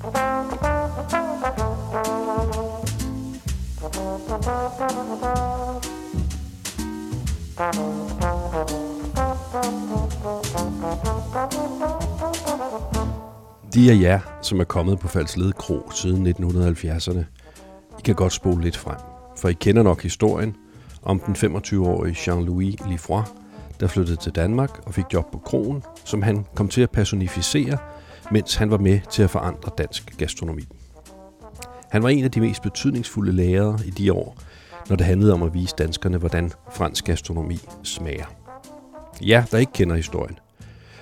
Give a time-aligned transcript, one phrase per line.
[0.00, 0.06] De
[13.90, 17.18] af jer, som er kommet på Falsled Kro siden 1970'erne,
[17.98, 18.96] I kan godt spole lidt frem,
[19.36, 20.56] for I kender nok historien
[21.02, 23.22] om den 25-årige Jean-Louis Lifroy,
[23.80, 27.78] der flyttede til Danmark og fik job på kroen, som han kom til at personificere,
[28.30, 30.62] mens han var med til at forandre dansk gastronomi.
[31.90, 34.36] Han var en af de mest betydningsfulde lærere i de år,
[34.88, 38.26] når det handlede om at vise danskerne, hvordan fransk gastronomi smager.
[39.22, 40.38] Ja, der ikke kender historien,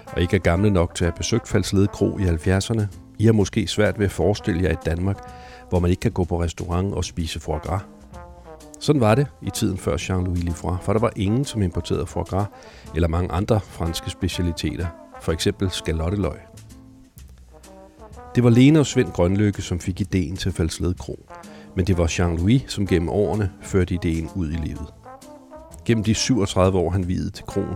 [0.06, 2.82] og ikke er gamle nok til at have besøgt Falsled Kro i 70'erne,
[3.18, 5.30] I har måske svært ved at forestille jer et Danmark,
[5.68, 7.82] hvor man ikke kan gå på restaurant og spise foie gras.
[8.80, 12.24] Sådan var det i tiden før Jean-Louis Lifroy, for der var ingen, som importerede foie
[12.24, 12.46] gras
[12.94, 14.86] eller mange andre franske specialiteter,
[15.20, 16.47] for eksempel skalotteløg.
[18.38, 21.28] Det var Lene og Svend Grønløkke, som fik ideen til Falsled Kro,
[21.76, 24.94] men det var Jean-Louis, som gennem årene førte ideen ud i livet.
[25.84, 27.74] Gennem de 37 år, han videde til kronen,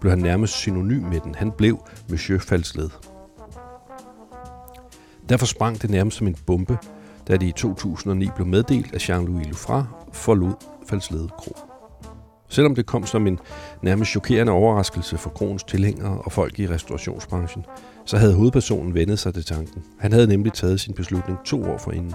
[0.00, 1.34] blev han nærmest synonym med den.
[1.34, 1.78] Han blev
[2.08, 2.90] Monsieur Falsled.
[5.28, 6.78] Derfor sprang det nærmest som en bombe,
[7.28, 10.54] da det i 2009 blev meddelt, at Jean-Louis Lufra forlod
[10.88, 11.56] Falsled Kro.
[12.48, 13.38] Selvom det kom som en
[13.82, 17.64] nærmest chokerende overraskelse for Krogens tilhængere og folk i restaurationsbranchen,
[18.04, 19.82] så havde hovedpersonen vendet sig til tanken.
[19.98, 22.14] Han havde nemlig taget sin beslutning to år forinden.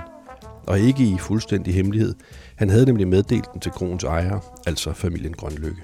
[0.68, 2.16] Og ikke i fuldstændig hemmelighed.
[2.56, 5.82] Han havde nemlig meddelt den til kronens ejer, altså familien Grønlykke.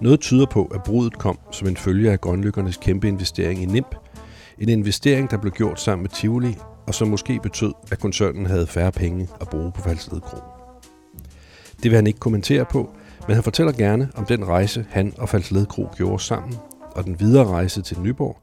[0.00, 3.94] Noget tyder på, at brudet kom som en følge af Grønlykkernes kæmpe investering i NIMP.
[4.58, 8.66] En investering, der blev gjort sammen med Tivoli, og som måske betød, at koncernen havde
[8.66, 10.38] færre penge at bruge på Falsted Kro.
[11.82, 12.90] Det vil han ikke kommentere på,
[13.26, 16.54] men han fortæller gerne om den rejse, han og Falsled Kro gjorde sammen,
[16.94, 18.36] og den videre rejse til Nyborg,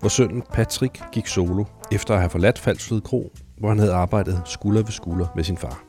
[0.00, 4.42] hvor sønnen Patrick gik solo efter at have forladt Falsled Kro, hvor han havde arbejdet
[4.44, 5.82] skulder ved skulder med sin far.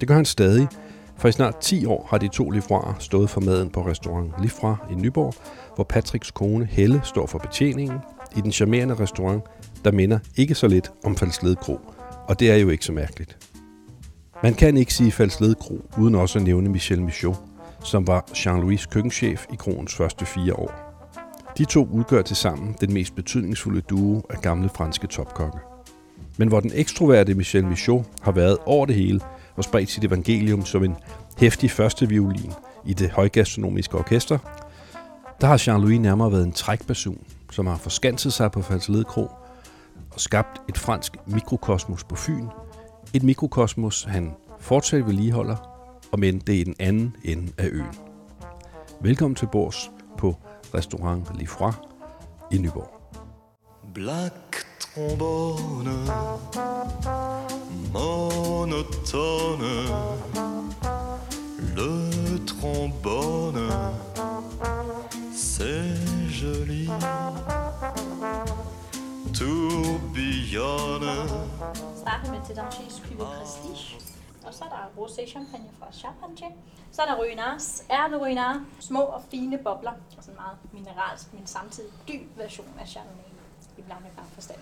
[0.00, 0.68] Det gør han stadig,
[1.16, 4.76] for i snart 10 år har de to livroirer stået for maden på restaurant Livra
[4.90, 5.34] i Nyborg,
[5.74, 7.98] hvor Patricks kone Helle står for betjeningen
[8.36, 9.44] i den charmerende restaurant,
[9.84, 11.80] der minder ikke så lidt om Falsled Kro,
[12.28, 13.38] og det er jo ikke så mærkeligt.
[14.42, 17.34] Man kan ikke sige Falsled Kro, uden også at nævne Michel Michaud,
[17.84, 20.89] som var Jean-Louis køkkenchef i kroens første fire år.
[21.58, 25.58] De to udgør til sammen den mest betydningsfulde duo af gamle franske topkokke.
[26.38, 29.20] Men hvor den ekstroverte Michel Michaud har været over det hele
[29.56, 30.96] og spredt sit evangelium som en
[31.38, 32.52] hæftig første violin
[32.86, 34.38] i det højgastronomiske orkester,
[35.40, 39.28] der har Jean-Louis nærmere været en trækbasun, som har forskanset sig på Falsled Kro
[40.10, 42.46] og skabt et fransk mikrokosmos på Fyn.
[43.14, 45.56] Et mikrokosmos, han fortsat vedligeholder,
[46.12, 47.94] og men det er i den anden ende af øen.
[49.00, 50.36] Velkommen til Bors på
[50.72, 51.72] restaurant Lifroy
[52.50, 52.88] i Nyborg.
[53.94, 55.90] Black trombone,
[57.92, 59.62] monotone,
[61.76, 63.70] le trombone,
[65.32, 65.96] c'est
[66.28, 66.88] joli,
[69.32, 71.10] tourbillonne.
[71.96, 73.96] starter med Tedanges Cuvée Prestige.
[74.46, 76.56] Og så er der rosé champagne fra Champagne.
[76.92, 79.90] Så er der Ruinars, ærte Ruinars, små og fine bobler.
[79.90, 83.24] Og sådan meget mineralsk, men samtidig dyb version af Chardonnay.
[83.78, 84.58] I blandebar forstand.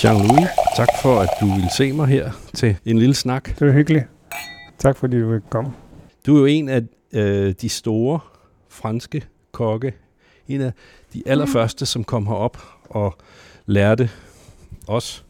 [0.00, 3.58] Jean-Louis, tak for, at du ville se mig her til en lille snak.
[3.58, 4.04] Det var hyggeligt.
[4.78, 5.72] Tak fordi du ville komme.
[6.26, 6.82] Du er jo en af
[7.12, 8.20] øh, de store
[8.68, 9.94] franske kokke.
[10.48, 10.72] En af
[11.12, 13.18] de allerførste, som kom herop og
[13.66, 14.10] lærte
[14.86, 15.24] os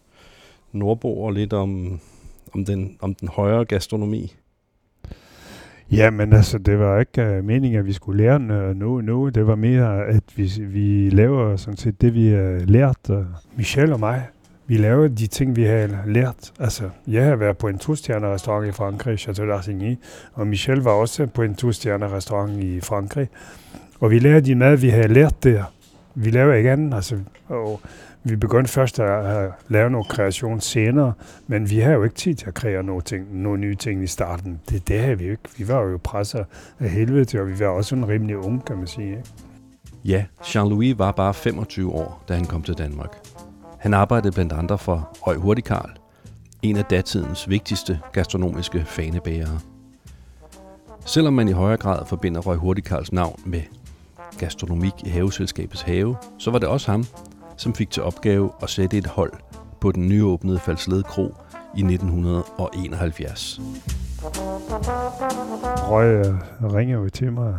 [0.75, 2.01] nordboer lidt om,
[2.55, 4.35] om, den, om den højere gastronomi.
[5.91, 9.01] Ja, men altså, det var ikke uh, meningen, at vi skulle lære øh, noget nu,
[9.01, 9.29] nu.
[9.29, 12.97] Det var mere, at vi, vi laver sådan set det, vi øh, har lært.
[13.09, 13.25] Uh,
[13.57, 14.27] Michel og mig,
[14.67, 16.53] vi laver de ting, vi har lært.
[16.61, 19.97] Altså, jeg har været på en to-stjerner restaurant i Frankrig, Chateau d'Arsigny,
[20.33, 23.29] og Michel var også på en to-stjerner restaurant i Frankrig.
[24.01, 25.65] Og vi lærer de mad, vi har lært der.
[26.15, 27.19] Vi laver ikke andet, altså,
[27.49, 27.81] og
[28.25, 31.13] vi begyndte først at, lave nogle kreation senere,
[31.47, 34.07] men vi har jo ikke tid til at kreere nogle, ting, nogle nye ting i
[34.07, 34.61] starten.
[34.71, 35.43] Det, det havde vi jo ikke.
[35.57, 36.47] Vi var jo presset
[36.81, 39.09] af helvede til, og vi var også en rimelig ung, kan man sige.
[39.11, 39.25] Ikke?
[40.05, 43.19] Ja, Jean-Louis var bare 25 år, da han kom til Danmark.
[43.79, 45.91] Han arbejdede blandt andre for Røg Hurtigkarl,
[46.63, 49.61] en af datidens vigtigste gastronomiske fanebærere.
[51.07, 53.63] Selvom man i højere grad forbinder Røg Hurtigkarls navn med
[54.39, 57.05] gastronomik i haveselskabets have, så var det også ham,
[57.57, 59.33] som fik til opgave at sætte et hold
[59.81, 61.35] på den nyåbnede Falsled Kro
[61.77, 63.61] i 1971.
[65.89, 67.59] Røg øh, ringer jo til mig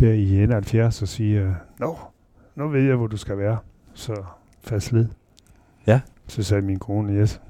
[0.00, 1.96] der i 71 og siger, Nå,
[2.54, 3.58] nu ved jeg, hvor du skal være.
[3.94, 4.24] Så
[4.60, 5.08] fast led.
[5.86, 6.00] Ja.
[6.26, 7.40] Så sagde min kone, yes,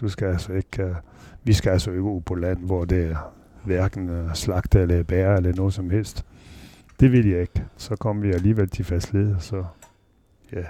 [0.00, 0.96] du skal altså ikke, uh,
[1.44, 3.32] vi skal altså ikke ud på land, hvor det er
[3.64, 6.24] hverken uh, slagte eller bære eller noget som helst.
[7.00, 7.64] Det ville jeg ikke.
[7.76, 9.64] Så kom vi alligevel til fast led, så
[10.52, 10.64] ja,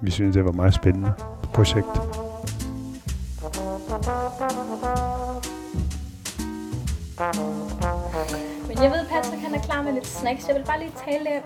[0.00, 1.12] vi synes, det var meget spændende
[1.54, 1.86] projekt.
[8.68, 10.48] Men jeg ved, Patrick han er klar med lidt snacks.
[10.48, 11.44] Jeg vil bare lige tale lidt.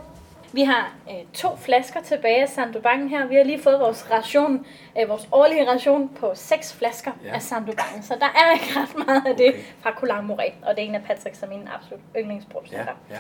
[0.53, 3.27] Vi har øh, to flasker tilbage af Sandobangen her.
[3.27, 4.67] Vi har lige fået vores ration,
[5.01, 7.35] øh, vores årlige ration på seks flasker ja.
[7.35, 8.03] af Sandobangen.
[8.03, 9.63] Så der er ikke ret meget af det okay.
[9.81, 10.53] fra Colang Moret.
[10.63, 12.93] Og det er en af Patricks og mine absolut yndlingsproducenter.
[13.11, 13.19] ja.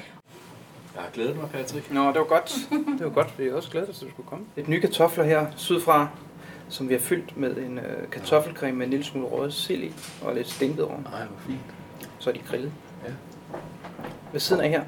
[0.94, 1.92] Jeg har glædet mig, Patrick.
[1.92, 2.52] Nå, det var godt.
[2.98, 3.38] Det var godt.
[3.38, 4.44] Vi er også glade, at du skulle komme.
[4.56, 6.08] Et nye kartofler her sydfra,
[6.68, 9.92] som vi har fyldt med en øh, kartoffelcreme med en lille smule røget sild i
[10.22, 11.02] og lidt stinket over.
[11.02, 11.60] Nej, hvor fint.
[12.18, 12.72] Så er de grillet.
[13.04, 13.10] Ja.
[14.32, 14.82] Ved siden af her,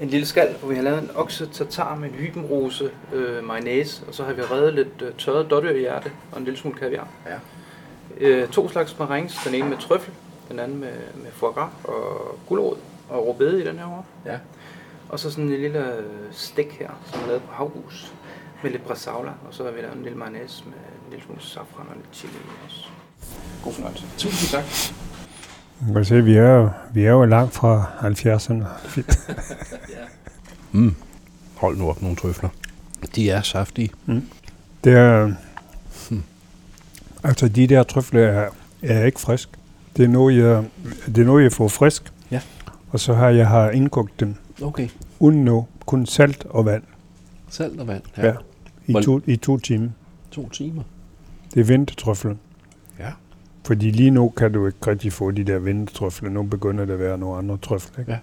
[0.00, 4.02] en lille skal, hvor vi har lavet en okse tartar med en hybenrose øh, mayonnaise,
[4.08, 7.08] og så har vi reddet lidt øh, tørret dårdyrhjerte og en lille smule kaviar.
[7.26, 7.38] Ja.
[8.20, 10.14] Øh, to slags marengs, den ene med trøffel,
[10.48, 12.76] den anden med, med foie gras og gulerod
[13.08, 14.06] og rødbede i den her år.
[14.26, 14.38] Ja.
[15.08, 18.12] Og så sådan en lille øh, stik her, som er lavet på havhus
[18.62, 21.40] med lidt brasaula, og så har vi lavet en lille mayonnaise med en lille smule
[21.42, 22.86] safran og lidt chili i også.
[23.64, 24.04] God fornøjelse.
[24.18, 24.64] Tusind tak.
[25.80, 28.64] Man kan se, vi er, jo- vi er jo langt fra 70'erne.
[30.72, 30.94] Mm.
[31.56, 32.48] Hold nu op nogle trøfler.
[33.16, 33.90] De er saftige.
[34.84, 35.32] Det er,
[37.24, 38.48] altså de der trøfler er,
[38.82, 39.48] er ikke frisk.
[39.96, 40.64] Det er noget, jeg,
[41.06, 42.12] det er noget, jeg får frisk.
[42.30, 42.40] Ja.
[42.90, 44.88] Og så har jeg har indkogt dem Okay.
[45.20, 46.82] uden noget, kun salt og vand
[47.50, 48.02] Salt og vand.
[48.16, 48.32] Ja.
[48.86, 49.88] i, Hvor- to, i to timer.
[50.30, 50.82] To timer.
[51.54, 52.34] Det er ventetrøfler.
[52.98, 53.10] Ja.
[53.66, 56.30] Fordi lige nu kan du ikke rigtig få de der ventetrøfler.
[56.30, 57.98] Nu begynder det at være nogle andre trøfler.
[58.00, 58.12] Ikke?
[58.12, 58.18] Ja.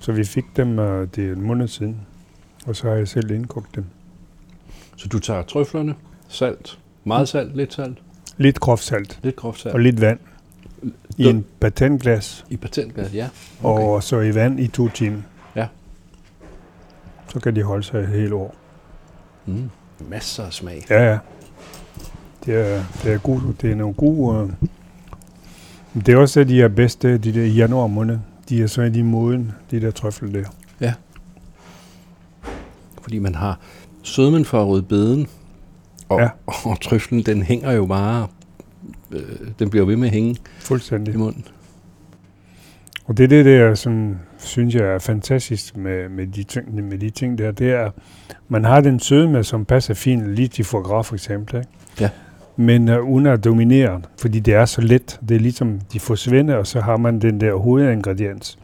[0.00, 1.96] Så vi fik dem, uh, det er en måned siden.
[2.66, 3.84] Og så har jeg selv indkogt dem.
[4.96, 5.94] Så du tager trøflerne,
[6.28, 7.98] salt, meget salt, lidt salt,
[8.36, 9.74] Lidt groft salt lidt groft salt.
[9.74, 10.18] og lidt vand
[11.16, 12.44] i en patentglas.
[12.50, 13.28] I patentglas, ja.
[13.62, 13.82] Okay.
[13.82, 15.22] Og så i vand i to timer.
[17.28, 17.32] Ja.
[17.32, 18.54] Så kan de holde sig et helt år.
[19.46, 19.70] Mm.
[20.08, 20.84] Masser af smag.
[20.90, 21.18] Ja, ja.
[22.44, 24.44] Det er, det er, god, det er nogle gode...
[24.44, 24.50] Uh,
[26.06, 28.18] det er også det, de er bedste, de der i januar måned.
[28.48, 30.44] De er så i de moden, de der trøffel der.
[33.02, 33.58] Fordi man har
[34.02, 35.26] sødmen fra rødbeden,
[36.08, 36.24] og, Ja.
[36.24, 36.30] ja.
[36.70, 38.26] og trøflen, den hænger jo bare...
[39.10, 39.22] Øh,
[39.58, 41.18] den bliver ved med at hænge i Fuldstændig.
[41.18, 41.44] munden.
[43.04, 46.98] Og det er det, der, som synes jeg er fantastisk med, med, de ting, med
[46.98, 47.90] de ting der, det er,
[48.48, 51.56] man har den sødme, som passer fint lige til foie for eksempel.
[51.56, 51.68] Ikke?
[52.00, 52.10] Ja.
[52.56, 55.20] Men uh, uden at dominere, fordi det er så let.
[55.28, 58.58] Det er ligesom, de forsvinder, og så har man den der hovedingrediens,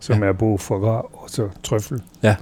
[0.00, 0.28] som Ja.
[0.28, 2.02] er både foie gras og så trøffel.
[2.22, 2.36] Ja.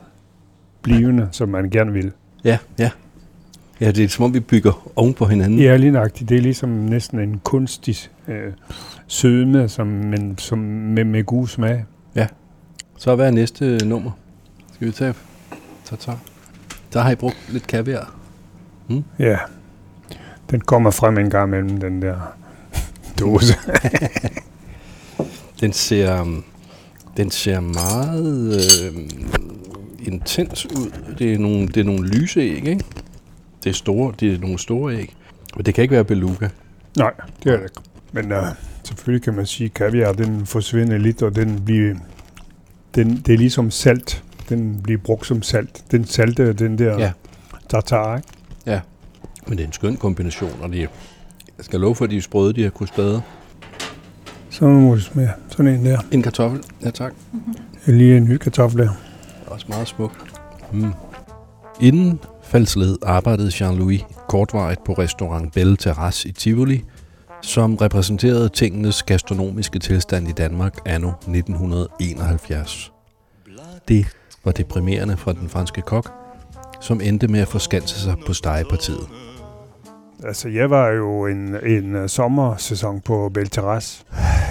[0.83, 2.13] Blivende, som man gerne vil.
[2.45, 2.91] Ja, ja.
[3.81, 5.59] Ja, det er som om, vi bygger oven på hinanden.
[5.59, 6.29] Ja, lige nøjagtigt.
[6.29, 7.97] Det er ligesom næsten en kunstig
[8.29, 8.53] øh,
[9.07, 11.85] sødme, som, men som med, med god smag.
[12.99, 14.11] Så hvad er næste nummer?
[14.75, 15.15] Skal vi tage?
[15.85, 16.19] Tartar.
[16.93, 18.15] Der har I brugt lidt kaviar.
[19.19, 19.39] Ja,
[20.51, 22.17] den kommer frem en gang mellem den der
[23.21, 23.55] dåse.
[25.61, 26.45] Den ser, um,
[27.17, 28.99] den ser meget øh,
[30.13, 30.93] intens ud.
[31.19, 32.85] Det er, nogle, det er nogle lyse æg, ikke?
[33.65, 35.15] Det er, store, det er nogle store æg.
[35.57, 36.49] Men det kan ikke være beluga.
[36.97, 37.13] Nej,
[37.45, 37.81] det er det ikke.
[38.13, 38.39] Men uh,
[38.85, 41.95] selvfølgelig kan man sige, at kaviar den forsvinder lidt, og den bliver,
[42.95, 44.25] den, det er ligesom salt.
[44.49, 45.85] Den bliver brugt som salt.
[45.91, 46.99] Den salte, den der Ja.
[46.99, 47.13] ja.
[47.69, 48.29] tartar, ikke?
[49.47, 50.89] Men det er en skøn kombination, og de, jeg
[51.61, 53.21] skal love for, at de er sprøde, de her krustader.
[54.51, 55.99] Så må du smage sådan en der.
[56.13, 56.61] En kartoffel.
[56.85, 57.13] Ja, tak.
[57.87, 58.91] Lige en ny kartoffel der.
[59.47, 60.17] Også meget smukt.
[60.73, 60.93] Mm.
[61.81, 66.85] Inden Falsled arbejdede Jean-Louis kortvarigt på restaurant Belle Terrasse i Tivoli,
[67.43, 72.93] som repræsenterede tingenes gastronomiske tilstand i Danmark anno 1971.
[73.89, 74.07] Det
[74.45, 76.13] var deprimerende for den franske kok,
[76.81, 79.09] som endte med at forskanse sig på stegepartiet.
[80.25, 84.07] Altså, jeg var jo en, en øh, sommersæson på Belterras.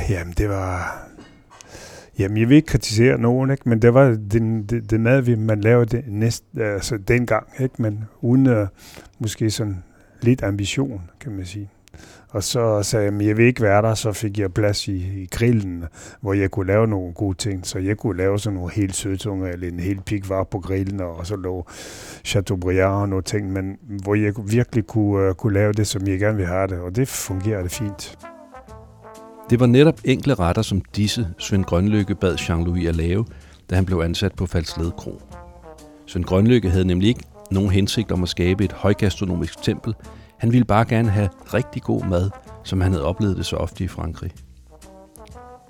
[0.09, 1.03] Jamen, det var...
[2.19, 3.69] Jamen, jeg vil ikke kritisere nogen, ikke?
[3.69, 7.81] men det var den, det, det mad, vi, man lavede det næst, altså dengang, ikke?
[7.81, 8.67] men uden uh,
[9.19, 9.83] måske sådan
[10.21, 11.69] lidt ambition, kan man sige.
[12.29, 14.95] Og så sagde jeg, at jeg vil ikke være der, så fik jeg plads i,
[14.95, 15.83] i grillen,
[16.21, 17.67] hvor jeg kunne lave nogle gode ting.
[17.67, 21.01] Så jeg kunne lave sådan nogle helt sødtunge, eller en helt pik var på grillen,
[21.01, 21.65] og så lå
[22.25, 26.19] Chateaubriand og nogle ting, men hvor jeg virkelig kunne, uh, kunne lave det, som jeg
[26.19, 28.17] gerne vil have det, og det fungerede fint.
[29.49, 33.25] Det var netop enkle retter som disse, Svend Grønløkke bad Jean-Louis at lave,
[33.69, 35.21] da han blev ansat på Falsled Kro.
[36.05, 39.93] Svend Grønløkke havde nemlig ikke nogen hensigt om at skabe et højgastronomisk tempel.
[40.37, 42.29] Han ville bare gerne have rigtig god mad,
[42.63, 44.31] som han havde oplevet det så ofte i Frankrig.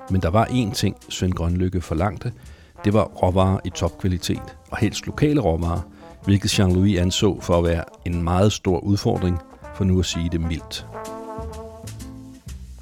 [0.09, 2.33] Men der var én ting, Svend Grønlykke forlangte.
[2.85, 5.81] Det var råvarer i topkvalitet, og helst lokale råvarer,
[6.23, 9.39] hvilket Jean-Louis anså for at være en meget stor udfordring,
[9.75, 10.85] for nu at sige det mildt.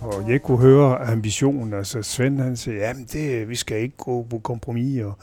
[0.05, 1.73] Og jeg kunne høre ambitionen.
[1.73, 5.17] Altså Svend han siger, jamen det, vi skal ikke gå på kompromis, og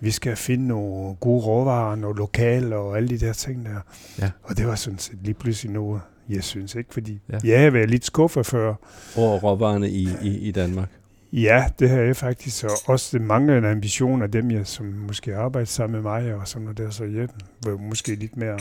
[0.00, 3.80] vi skal finde nogle gode råvarer, noget lokal og alle de der ting der.
[4.18, 4.30] Ja.
[4.42, 7.38] Og det var sådan set lige pludselig noget, jeg synes ikke, fordi Ja.
[7.44, 7.60] ja.
[7.60, 8.74] jeg været lidt skuffet før.
[9.16, 10.88] Over råvarerne i, i, i Danmark.
[11.32, 15.36] Ja, det har jeg faktisk, og også det manglende ambition af dem, jeg, som måske
[15.36, 17.28] arbejder sammen med mig, og sådan noget der, så jeg
[17.64, 18.58] var måske lidt mere,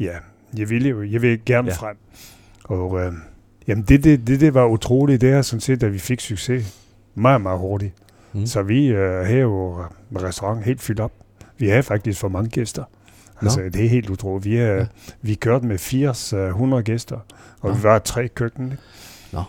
[0.00, 0.16] ja,
[0.56, 1.74] jeg ville jo, jeg vil gerne ja.
[1.74, 1.96] frem.
[2.64, 3.12] Og øh,
[3.66, 6.78] jamen det, det, det, det var utroligt, det er sådan set, at vi fik succes
[7.14, 7.92] meget, meget hurtigt.
[8.32, 8.46] Mm.
[8.46, 11.12] Så vi øh, havde jo øh, restauranten helt fyldt op.
[11.58, 12.84] Vi havde faktisk for mange gæster.
[13.42, 14.44] Altså, det er helt utroligt.
[14.44, 14.76] Vi, er, Ja.
[14.78, 14.86] ja.
[15.22, 15.78] vi kørte med
[16.78, 17.16] 80-100 gæster,
[17.60, 17.76] og Nå.
[17.76, 18.72] vi var tre køkken.
[19.32, 19.42] Nå.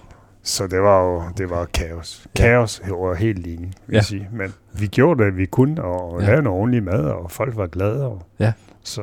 [0.43, 2.27] Så det var jo det var kaos.
[2.39, 2.41] Ja.
[2.43, 4.01] Kaos over helt linjen, vil Ja.
[4.01, 4.29] sige.
[4.31, 6.25] Men vi gjorde det, vi kunne, og Ja.
[6.25, 6.29] ja.
[6.29, 8.05] lavede noget ordentlig mad, og folk var glade.
[8.05, 8.53] Og, Ja.
[8.83, 9.01] Så,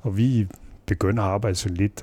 [0.00, 0.46] og vi
[0.86, 2.02] begyndte at arbejde så lidt,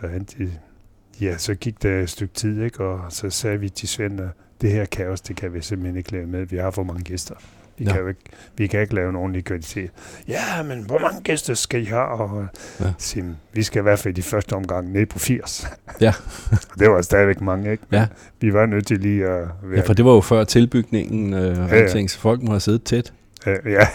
[1.22, 2.84] ja, så gik der et stykke tid, ikke?
[2.84, 4.28] og så sagde vi til Svend, at
[4.62, 6.46] det her kaos, det kan vi simpelthen ikke lave med.
[6.46, 7.36] Vi har for mange gæster.
[7.78, 7.94] Vi, Ja.
[7.94, 8.20] kan, ikke,
[8.58, 9.92] vi kan ikke lave en ordentlig kvalitet.
[10.28, 12.02] Ja, men hvor mange gæster skal I have?
[12.08, 12.46] Og,
[12.80, 12.86] Ja.
[12.98, 15.68] Sim, vi skal i hvert fald i første omgang ned på 80.
[16.02, 16.14] Ja.
[16.80, 17.84] Det var stadigvæk mange, ikke?
[17.90, 18.08] Men Ja.
[18.42, 19.80] Vi var nødt til lige at være...
[19.80, 21.82] Ja, for det var jo før tilbygningen øh, og Ja, ja.
[21.82, 23.14] alting, så folk må have siddet tæt.
[23.46, 23.88] Ja, ja.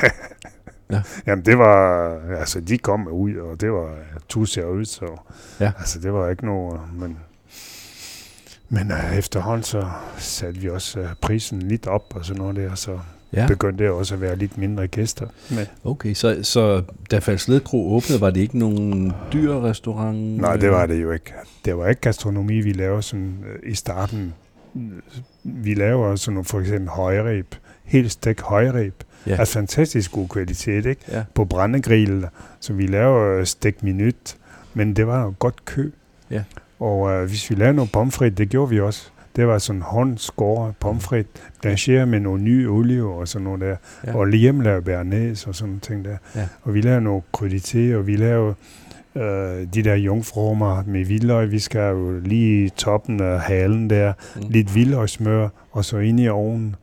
[0.91, 1.03] Ja.
[1.27, 3.95] Jamen det var, altså de kom ud, og det var
[4.29, 5.21] tu seriøst, så
[5.61, 5.73] Ja.
[5.79, 7.19] altså det var ikke noget, men,
[8.69, 9.87] men uh, efterhånden så
[10.19, 12.99] satte vi også uh, prisen lidt op og sådan noget der, så
[13.33, 15.27] Ja, begyndte det også at være lidt mindre gæster.
[15.51, 16.15] Men, okay.
[16.15, 20.37] Så, så da Falsled Kro åbnede, var det ikke nogen dyr restaurant?
[20.37, 21.33] nej, det var det jo ikke.
[21.65, 24.35] Det var ikke gastronomi, vi lavede sådan uh, i starten.
[25.43, 28.95] Vi laver sådan noget, for eksempel højreb, helt stik højreb,
[29.27, 29.37] Ja.
[29.41, 31.01] af fantastisk god kvalitet, ikke?
[31.09, 32.27] Ja, på brændegrill,
[32.61, 34.37] så vi laver øh, stik minut,
[34.75, 35.91] men det var jo godt kø.
[36.31, 36.43] Ja.
[36.81, 39.09] Og øh, hvis vi lavede noget pomfrit, det gjorde vi også.
[39.37, 41.27] Det var sådan håndskåret pomfrit,
[41.61, 43.77] blancheret med nogle nye olie og sådan noget der.
[44.07, 44.17] Ja.
[44.17, 46.17] Og hjemmelavet bernæs og sådan ting der.
[46.35, 46.49] Ja.
[46.63, 48.55] Og vi lavede noget krydité, og vi lavede
[49.17, 51.51] øh, de der jungfrummer med vildløg.
[51.51, 54.43] Vi skal jo lige i toppen af halen der, mm.
[54.49, 56.77] lidt vildløgsmør, og så ind i ovnen.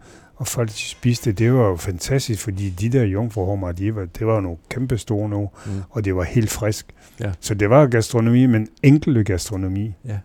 [0.43, 4.05] Og folk de spiste det, det var jo fantastisk, fordi de der jungfruhummer, de var,
[4.05, 5.71] det var nogle kæmpe store nu, Mm.
[5.89, 6.85] og det var helt frisk.
[7.19, 7.31] Ja.
[7.39, 9.93] Så det var gastronomi, men enkelte gastronomi.
[10.05, 10.17] Ja.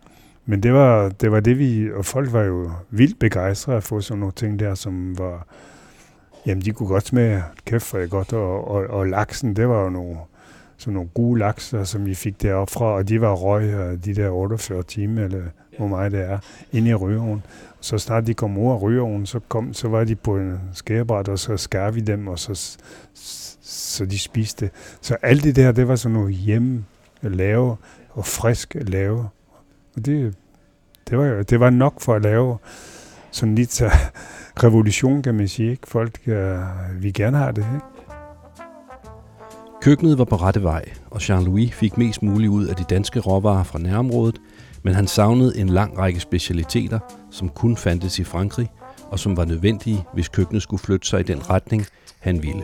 [0.46, 1.92] Men det var, det var det, vi...
[1.92, 5.46] Og folk var jo vildt begejstrede at få sådan nogle ting der, som var...
[6.46, 8.32] Jamen, de kunne godt smage kæft for godt.
[8.32, 10.16] Og, og, og laksen, det var jo nogle,
[10.78, 14.14] sådan nogle gode lakser, som vi fik deroppe fra, og de var røg øh, de
[14.14, 15.42] der 48 timer, eller
[15.78, 16.38] hvor meget det er,
[16.72, 17.42] inde i rygeovnen.
[17.80, 21.28] Så snart de kom ud af rygeovnen, så, kom, så var de på en skærebræt,
[21.28, 22.78] og så skar vi dem, og så,
[23.62, 24.70] så de spiste.
[25.00, 26.84] Så alt det der, det var sådan noget hjemme
[27.22, 27.76] lave
[28.10, 29.28] og frisk lave.
[29.96, 30.34] Og det,
[31.10, 32.58] det, var, det var nok for at lave
[33.30, 33.90] sådan lidt så
[34.64, 35.70] revolution, kan man sige.
[35.70, 35.88] Ikke?
[35.88, 36.58] Folk øh,
[36.98, 37.66] vi gerne har det.
[37.74, 37.97] Ikke?
[39.88, 43.64] Køkkenet var på rette vej, og Jean-Louis fik mest muligt ud af de danske råvarer
[43.64, 44.40] fra nærområdet,
[44.82, 46.98] men han savnede en lang række specialiteter,
[47.30, 48.70] som kun fandtes i Frankrig,
[49.10, 51.86] og som var nødvendige, hvis køkkenet skulle flytte sig i den retning,
[52.18, 52.62] han ville.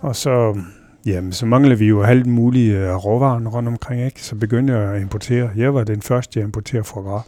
[0.00, 0.60] Og så,
[1.06, 4.04] jamen, så manglede vi jo alt mulige øh, råvarer rundt omkring.
[4.04, 4.24] Ikke?
[4.24, 5.50] Så begyndte jeg at importere.
[5.56, 7.24] Jeg var den første, jeg importerede foie gras.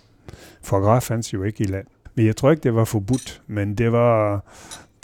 [0.63, 1.87] Foie gras fandtes jo ikke i land.
[2.15, 4.45] Men jeg tror ikke, det var forbudt, men det var,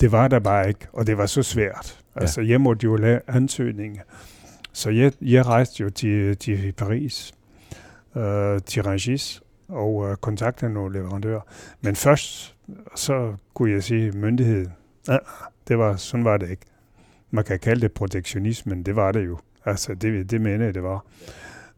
[0.01, 2.04] det var der bare ikke, og det var så svært.
[2.17, 2.21] Ja.
[2.21, 4.03] Altså, jeg måtte jo lave ansøgninger.
[4.73, 7.33] Så jeg, jeg rejste jo til, til Paris,
[8.17, 11.41] øh, til Rangis, og øh, kontaktede nogle leverandører.
[11.81, 12.57] Men først,
[12.97, 14.67] så kunne jeg sige, myndighed,
[15.09, 15.19] ah,
[15.69, 16.67] det var, sådan var det ikke.
[17.31, 19.39] Man kan kalde det protektionisme, men det var det jo.
[19.65, 21.05] Altså, det, det mener jeg, det var.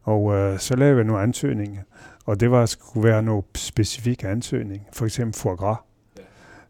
[0.03, 1.81] Og øh, så lavede jeg nogle ansøgninger,
[2.25, 5.77] og det var skulle være nogle specifikke ansøgning, for eksempel foie gras.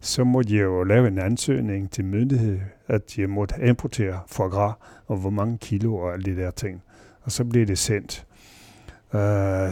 [0.08, 4.74] Så måtte jeg jo lave en ansøgning til myndighed, at jeg måtte importere foie gras,
[5.08, 6.82] og hvor mange kilo og alle de der ting.
[7.22, 8.26] Og så blev det sendt.
[9.14, 9.20] Uh,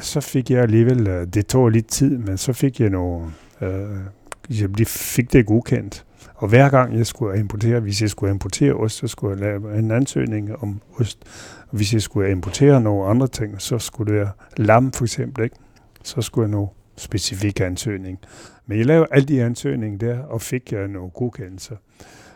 [0.01, 3.25] så fik jeg alligevel, uh, det tog lidt tid, men så fik jeg nogle,
[3.61, 6.05] uh, jeg blev- fik det godkendt.
[6.35, 9.79] Og hver gang jeg skulle importere, hvis jeg skulle importere ost, så skulle jeg lave
[9.79, 11.23] en ansøgning om ost.
[11.69, 15.43] Og hvis jeg skulle importere nogle andre ting, så skulle det være lam for eksempel,
[15.43, 15.55] ikke?
[16.03, 18.19] så skulle jeg nogle specifik ansøgning.
[18.65, 21.75] Men jeg lavede alle de ansøgninger der, og fik jeg nogle godkendelser.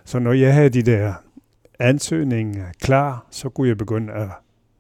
[0.06, 1.14] Så når jeg havde de der
[1.80, 4.30] ansøgninger klar, så kunne jeg begynde at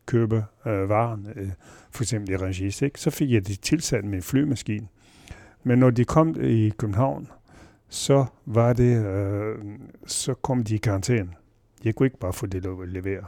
[0.05, 1.49] købe øh, varen, øh,
[1.91, 2.99] for eksempel i Rangis, ikke?
[2.99, 4.87] så fik jeg det tilsat med en flymaskine.
[5.63, 7.27] Men når de kom i København,
[7.89, 9.55] så var det, øh,
[10.05, 11.29] så kom de i karantæne.
[11.83, 13.25] Jeg kunne ikke bare få det lov at levere.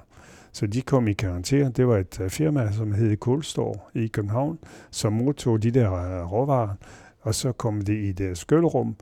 [0.53, 1.71] Så de kom i karantæne.
[1.71, 4.59] Det var et uh, firma, som hed Kulstor i København,
[4.91, 6.75] som modtog de der uh, råvarer,
[7.21, 8.95] og så kom det i det skøllerum,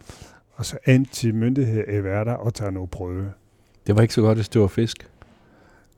[0.53, 3.31] og så endte myndighed være der og tage noget prøve.
[3.87, 5.09] Det var ikke så godt, hvis det var fisk.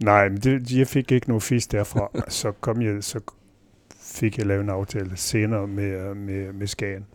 [0.03, 2.11] Nej, men det, jeg fik ikke noget fisk derfra.
[2.41, 3.19] så kom jeg, så
[4.01, 7.05] fik jeg lavet en aftale senere med, med, med Skagen.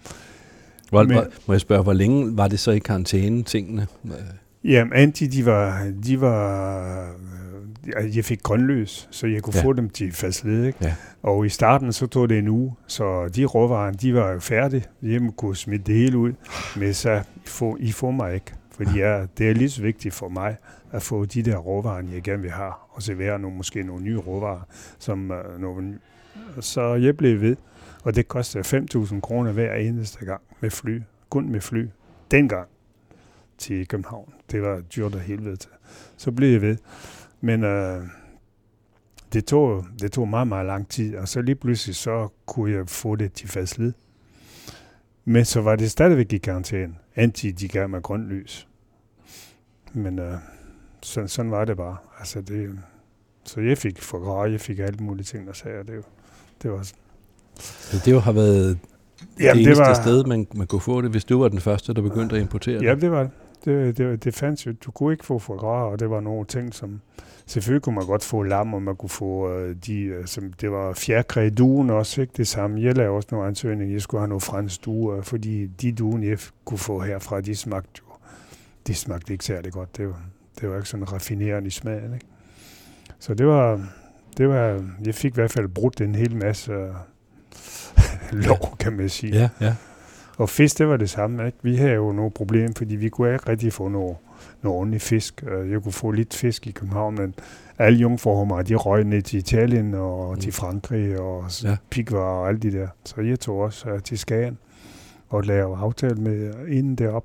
[0.91, 3.87] Hvor, Men- må jeg spørge, hvor længe var det så i karantæne, tingene?
[4.65, 7.09] Jamen, Anti, de var, de var, øh,
[8.17, 9.65] jeg fik grønløs, så jeg kunne Ja.
[9.65, 10.79] få dem til Falsled, ikke?
[10.83, 10.95] Ja.
[11.23, 14.85] Og i starten, så tog det en uge, så de råvarer, de var jo færdige.
[15.03, 16.33] Jeg kunne smide det hele ud,
[16.77, 18.53] men så, I får, I får mig ikke.
[18.77, 20.57] Fordi jeg, det er lige så vigtigt for mig,
[20.93, 24.17] at få de der råvarer, jeg gerne vil have, og servere nogle, måske nogle nye
[24.19, 24.61] råvarer,
[24.99, 25.99] som uh, nogle,
[26.61, 27.57] så jeg blev ved.
[28.05, 31.01] Og det kostede 5.000 kroner hver eneste gang med fly.
[31.31, 31.87] Kun med fly.
[32.31, 32.69] Dengang
[33.59, 34.33] til København.
[34.51, 35.71] Det var dyrt af helvede til.
[36.17, 36.77] Så blev jeg ved.
[37.41, 38.03] Men øh,
[39.33, 42.89] det, tog, det tog meget, meget lang tid, og så lige pludselig så kunne jeg
[42.89, 43.93] få det til fastled.
[45.25, 46.95] Men så var det stadigvæk i karantæne.
[47.17, 48.69] Anti, de gav mig grønt lys.
[49.93, 50.35] Men øh,
[51.03, 51.97] så, sådan var det bare.
[52.19, 52.79] Altså det,
[53.45, 56.03] så jeg fik for jeg fik alle mulige ting, der sagde, det, var-
[56.63, 56.99] det var sådan.
[57.61, 58.79] Så det jo har været
[59.41, 60.03] Jamen, det eneste det var...
[60.03, 62.83] sted, man, man kunne få det, hvis du var den første, der begyndte at importere
[62.83, 63.03] Ja, det.
[63.03, 63.31] det var det.
[63.67, 64.73] Det, det, det fandt jo.
[64.85, 67.01] Du kunne ikke få foie gras, og det var nogle ting, som...
[67.47, 70.01] Selvfølgelig kunne man godt få lam, og man kunne få øh, de...
[70.01, 72.33] Øh, som, det var fjerkræ i duen også, ikke?
[72.37, 72.83] Det samme.
[72.83, 73.95] Jeg lavede også nogle ansøgninger.
[73.95, 77.91] Jeg skulle have nogle fransk due, fordi de duen, jeg kunne få herfra, de smagte
[77.99, 78.13] jo...
[78.87, 79.97] De smagte ikke særlig godt.
[79.97, 80.21] Det var,
[80.61, 82.27] det var ikke sådan raffinerende i smagen, ikke?
[83.19, 83.87] Så det var...
[84.37, 86.95] Det var, jeg fik i hvert fald brudt en hel masse øh,
[88.49, 89.37] lov, kan man sige.
[89.37, 89.75] Ja, ja.
[90.37, 91.47] Og fisk, det var det samme.
[91.47, 91.59] Ikke?
[91.63, 94.17] Vi havde jo nogle problemer, fordi vi kunne ikke rigtig få noget,
[94.63, 95.45] noget ordentlig fisk.
[95.49, 97.35] Øh, Jeg kunne få lidt fisk i København, men
[97.79, 100.41] alle jungformer, de røg ned til Italien og Mm.
[100.41, 101.77] til Frankrig og Ja.
[101.91, 102.89] pikvar og alt de der.
[103.05, 104.59] Så jeg tog også uh, til Skagen
[105.29, 107.25] og lavede aftale med inden derop.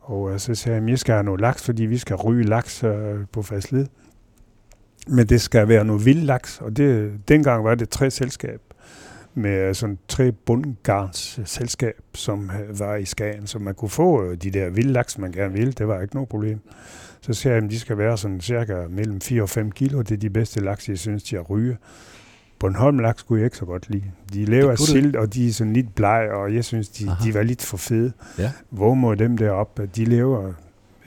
[0.00, 2.44] Og uh, så sagde jeg, at jeg skal have noget laks, fordi vi skal ryge
[2.44, 2.90] laks uh,
[3.32, 3.86] på fastled.
[5.08, 8.60] Men det skal være noget vild laks, og det, dengang var det tre selskab
[9.34, 14.36] med sådan tre bundgarns selskab, som øh, var i Skagen, så man kunne få øh,
[14.36, 15.72] de der vilde laks, man gerne ville.
[15.72, 16.60] Det var ikke noget problem.
[17.20, 20.02] Så sagde jeg, at de skal være sådan cirka mellem 4 og 5 kilo.
[20.02, 21.76] Det er de bedste laks, jeg synes, de at ryge.
[22.58, 24.04] Bornholm laks kunne jeg ikke så godt lide.
[24.32, 27.24] De laver af sild, og de er sådan lidt blege, og jeg synes, de, Aha.
[27.24, 28.12] de var lidt for fede.
[28.38, 28.52] Ja.
[28.70, 30.52] Hvor må dem deroppe, de lever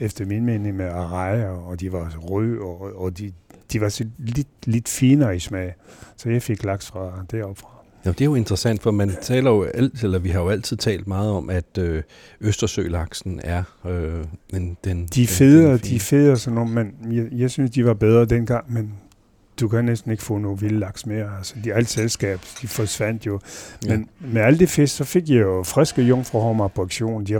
[0.00, 3.32] efter min mening med arejer, og de var røde, og, og de,
[3.72, 5.74] de var lidt, lidt finere i smag.
[6.16, 7.73] Så jeg fik laks fra deroppe fra.
[8.04, 10.76] Ja, det er jo interessant, for man taler jo alt, eller vi har jo altid
[10.76, 12.02] talt meget om, at øh,
[12.40, 16.54] Østersølaksen er øh, den, den De er den- fede, den de er fede og sådan
[16.54, 18.92] noget, men jeg, jeg synes, de var bedre dengang, men
[19.60, 21.36] du kan næsten ikke få noget vild laks mere.
[21.38, 23.40] Altså, de alt selskab, de forsvandt jo.
[23.88, 27.24] Men med alle de fisk, så fik jeg jo friske jungfruhommer på auktion.
[27.24, 27.38] De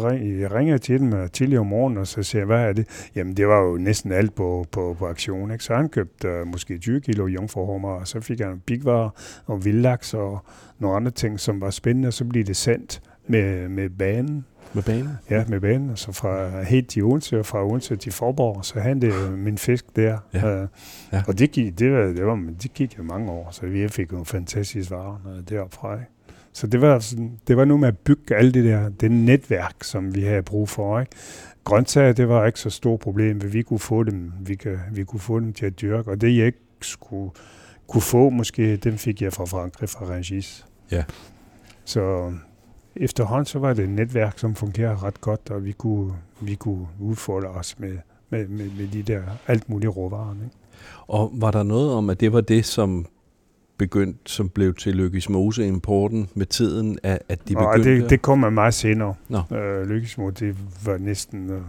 [0.54, 2.86] ringede til dem øh, tidligere om morgenen, og så siger jeg, hvad er det?
[3.14, 5.50] Jamen, det var jo næsten alt på, på, på auktion.
[5.50, 5.64] Ikke?
[5.64, 9.10] Så han købte uh, måske 20 kilo jungfruhommer, og så fik han bigvarer
[9.46, 10.44] og vildlaks og
[10.78, 14.44] nogle andre ting, som var spændende, og så blev det sendt med, med banen.
[14.74, 15.08] Med banen?
[15.30, 19.00] Ja, med banen, altså fra helt til Odense, og fra Odense til Forborg, så han
[19.00, 20.18] det min fisk der.
[20.34, 20.46] Ja.
[20.48, 20.68] Øh,
[21.12, 21.22] Ja.
[21.26, 24.12] Og det gik, det, var, det, var, det gik jo mange år, så vi fik
[24.12, 25.94] jo fantastisk varer deroppe fra.
[25.94, 26.06] Ikke?
[26.52, 29.74] Så det var, sådan, det var nu med at bygge alle det der, det netværk,
[29.82, 31.00] som vi havde brug for.
[31.00, 31.12] Ikke?
[31.64, 35.04] Grøntsager, det var ikke så stort problem, for vi kunne få dem, vi, kan, vi
[35.04, 37.30] kunne få dem til at dyrke, og det jeg ikke skulle,
[37.88, 40.66] kunne få, måske, dem fik jeg fra Frankrig, fra Rangis.
[40.90, 41.04] Ja.
[41.84, 42.32] Så
[42.96, 46.86] efterhånden så var det et netværk, som fungerede ret godt, og vi kunne, vi kunne
[47.00, 47.98] udfordre os med,
[48.30, 50.34] med, med, med de der alt mulige råvarer.
[50.34, 50.56] Ikke?
[51.06, 53.06] Og var der noget om, at det var det, som
[53.76, 58.00] begyndte, som blev til Lykkes Mose importen med tiden, at, at de begyndte?
[58.00, 59.14] det, det kom meget senere.
[59.28, 59.56] Nå.
[59.56, 61.62] Øh, Lykkesmo, det var næsten, øh,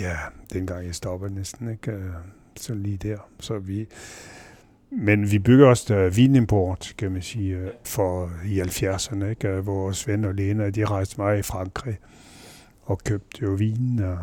[0.00, 0.16] ja,
[0.52, 1.90] dengang jeg stoppede næsten, ikke?
[1.90, 2.10] Øh,
[2.56, 3.18] så lige der.
[3.40, 3.86] Så vi,
[4.90, 9.48] men vi bygger også der vinimport, kan man sige, øh, for i 70'erne, ikke?
[9.48, 11.98] Øh, vores venner og Lena, de rejste meget i Frankrig
[12.82, 14.18] og købte jo vin, og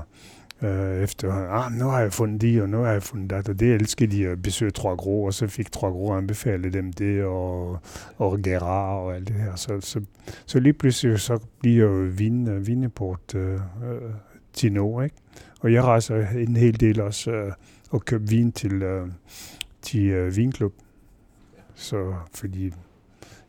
[0.68, 3.60] øh, efter, ah, nu har jeg fundet de, og nu har jeg fundet dat, og
[3.60, 7.24] det elsker de at besøge Trois Gros, og så fik Trois Gros anbefalet dem det,
[7.24, 7.80] og,
[8.18, 9.56] og Gerard og alt det her.
[9.56, 10.02] Så, så,
[10.46, 13.62] så lige pludselig så bliver jo vin, vinimport uh,
[14.54, 15.16] til Norge, ikke?
[15.60, 17.52] Og jeg rejser en hel del også øh,
[17.90, 19.08] og køber vin til, øh,
[19.86, 20.74] til øh, vinklub.
[21.76, 22.74] Så fordi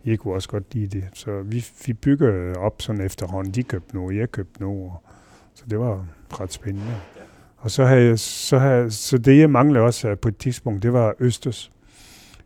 [0.04, 1.04] jeg kunne også godt lide det.
[1.14, 3.54] Så vi, vi bygger op sådan efterhånden.
[3.54, 4.92] De købte noget, jeg købte noget.
[5.54, 6.06] Så det var
[6.40, 6.96] ret spændende.
[7.56, 10.82] Og så, havde jeg, så, havde, så det, jeg manglede også øh, på et tidspunkt,
[10.82, 11.70] det var Østers.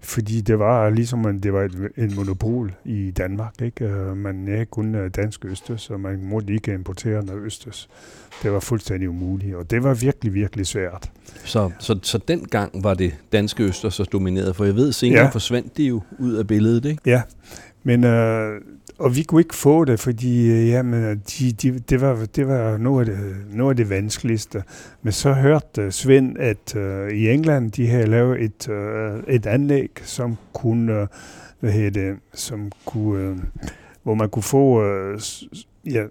[0.03, 3.63] Fordi det var ligesom, at det var et, et monopol i Danmark.
[3.63, 3.85] Ikke?
[3.85, 7.89] Øh, Man er kun øh, dansk Østers, og man måtte ikke importere noget Østers.
[8.43, 11.11] Det var fuldstændig umuligt, og det var virkelig, virkelig svært.
[11.45, 15.25] Så, så, så dengang var det danske øster så domineret, for jeg ved, senere ja.
[15.25, 15.31] Ja.
[15.31, 17.03] forsvandt de jo ud af billedet, ikke?
[17.07, 17.23] Ja,
[17.83, 18.61] men øh,
[19.01, 22.77] og vi kunne ikke få det, fordi øh, jamen, de, de, det, var, det var
[22.77, 24.63] noget af det, noget af det vanskeligste.
[25.03, 29.91] Men så hørte Svend, at øh, i England, de havde lavet et, øh, et anlæg,
[30.03, 31.07] som kunne, øh,
[31.61, 33.39] hvad hedder det, som kunne, øh,
[34.03, 35.21] hvor man kunne få, øh,
[35.85, 36.05] ja,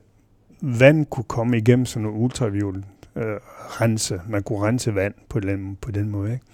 [0.61, 2.83] vand kunne komme igennem sådan nogle ultraviol
[3.15, 4.21] øh, rense.
[4.29, 6.45] Man kunne rense vand på den, på den måde, ikke?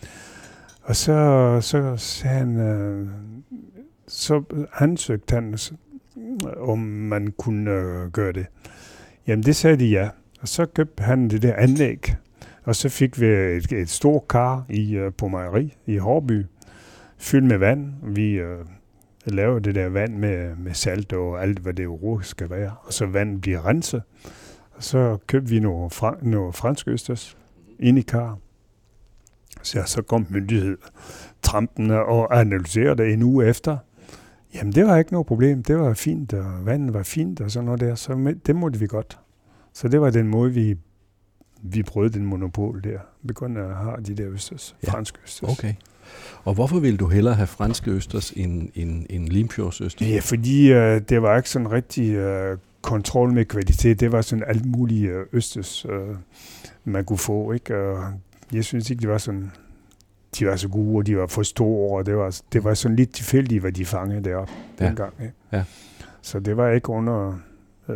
[0.83, 3.07] Og så, så sagde han, øh,
[4.07, 4.43] så
[4.79, 5.57] ansøgte han,
[6.57, 8.45] om man kunne øh, gøre det.
[9.27, 10.09] Jamen det sagde de ja.
[10.41, 12.15] Og så købte han det der anlæg.
[12.63, 16.45] Og så fik vi et, et stort kar i, øh, på mejeri i Hårby,
[17.17, 17.93] fyldt med vand.
[18.03, 18.65] Vi øh,
[19.25, 22.71] lavede det der vand med, med salt og alt, hvad det jo skal være.
[22.83, 24.03] Og så vandet bliver renset.
[24.71, 27.37] Og så købte vi noget, fra, noget fransk østers
[27.79, 28.37] ind i kar.
[29.61, 30.77] Så, så kom myndighed
[31.41, 33.77] trampene og analyserede det en uge efter.
[34.55, 35.63] Jamen, det var ikke noget problem.
[35.63, 37.95] Det var fint, og vandet var fint og sådan noget der.
[37.95, 39.17] Så med- det måtte vi godt.
[39.73, 40.75] Så det var den måde, vi,
[41.61, 42.99] vi brød den monopol der.
[43.27, 44.87] Begyndte at have de der østers, Ja.
[44.87, 44.93] ja.
[44.93, 45.49] franske østers.
[45.49, 45.73] Okay.
[46.43, 50.09] Og hvorfor ville du hellere have franske østers end, end, end limfjordsøsters?
[50.09, 53.99] Ja, fordi øh, det var ikke sådan rigtig øh, kontrol med kvalitet.
[53.99, 56.15] Det var sådan alt muligt øh, østers, øh,
[56.85, 57.51] man kunne få.
[57.51, 57.77] Ikke?
[57.77, 58.13] Og
[58.53, 59.51] jeg synes ikke, det var sådan...
[60.39, 62.95] De var så gode, og de var for store, og det var, det var sådan
[62.95, 64.85] lidt tilfældigt, hvad de fangede deroppe Ja.
[64.87, 65.13] dengang.
[65.21, 65.33] Ikke?
[65.51, 65.63] Ja.
[66.21, 67.39] Så det var ikke under...
[67.89, 67.95] Øh,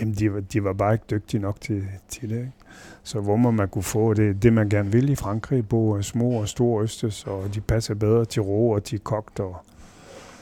[0.00, 2.36] jamen, de var, de var bare ikke dygtige nok til, til det.
[2.38, 2.52] Ikke?
[3.02, 6.30] Så hvor må man kunne få det, det, man gerne vil i Frankrig, både små
[6.30, 9.40] og store østers, og de passer bedre til rå og til kogt.
[9.40, 9.56] Og,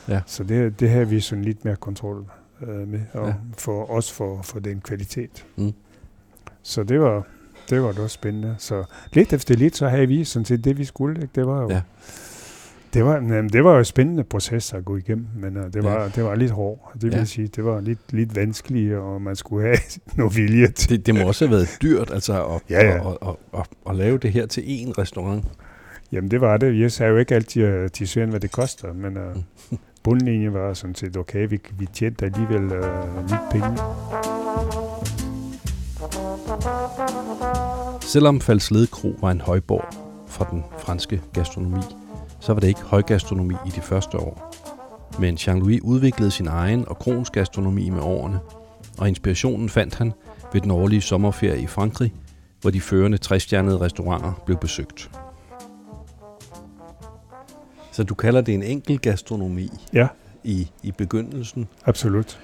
[0.08, 0.20] Ja.
[0.26, 2.24] Så det, det har vi sådan lidt mere kontrol
[2.62, 3.26] øh, med, og Ja.
[3.28, 3.34] ja.
[3.58, 5.46] for, også for, for den kvalitet.
[5.56, 5.72] Mm.
[6.62, 7.26] Så det var,
[7.70, 8.54] det var da spændende.
[8.58, 11.22] Så lidt efter lidt, så havde vi sådan set det, vi skulle.
[11.22, 11.32] Ikke?
[11.34, 11.80] Det var jo, Ja.
[12.94, 15.76] det var, jamen, det var jo en spændende proces at gå igennem, men uh, det,
[15.76, 15.80] Ja.
[15.80, 16.80] var, det var lidt hårdt.
[16.94, 17.24] Det vil Ja.
[17.24, 19.78] sige, det var lidt, lidt vanskeligt, og man skulle have
[20.16, 20.90] noget vilje til.
[20.90, 23.10] Det, det må også have været dyrt altså, at, Ja, ja.
[23.10, 25.44] At, at, at, at lave det her til én restaurant.
[26.12, 26.80] Jamen det var det.
[26.80, 29.22] Jeg sagde jo ikke altid uh, til Svend, hvad det koster, men uh,
[30.02, 33.68] bundlinjen var sådan set, okay, vi, vi tjente alligevel uh, lidt penge.
[38.00, 39.84] Selvom Falsled Kro var en højborg
[40.26, 41.80] fra den franske gastronomi,
[42.40, 44.54] så var det ikke højgastronomi i de første år.
[45.20, 48.38] Men Jean-Louis udviklede sin egen og krons gastronomi med årene,
[48.98, 50.12] og inspirationen fandt han
[50.52, 52.14] ved den årlige sommerferie i Frankrig,
[52.60, 55.10] hvor de førende træstjernede restauranter blev besøgt.
[57.92, 60.08] Så du kalder det en enkel gastronomi Ja,
[60.44, 62.40] i, i begyndelsen, absolut.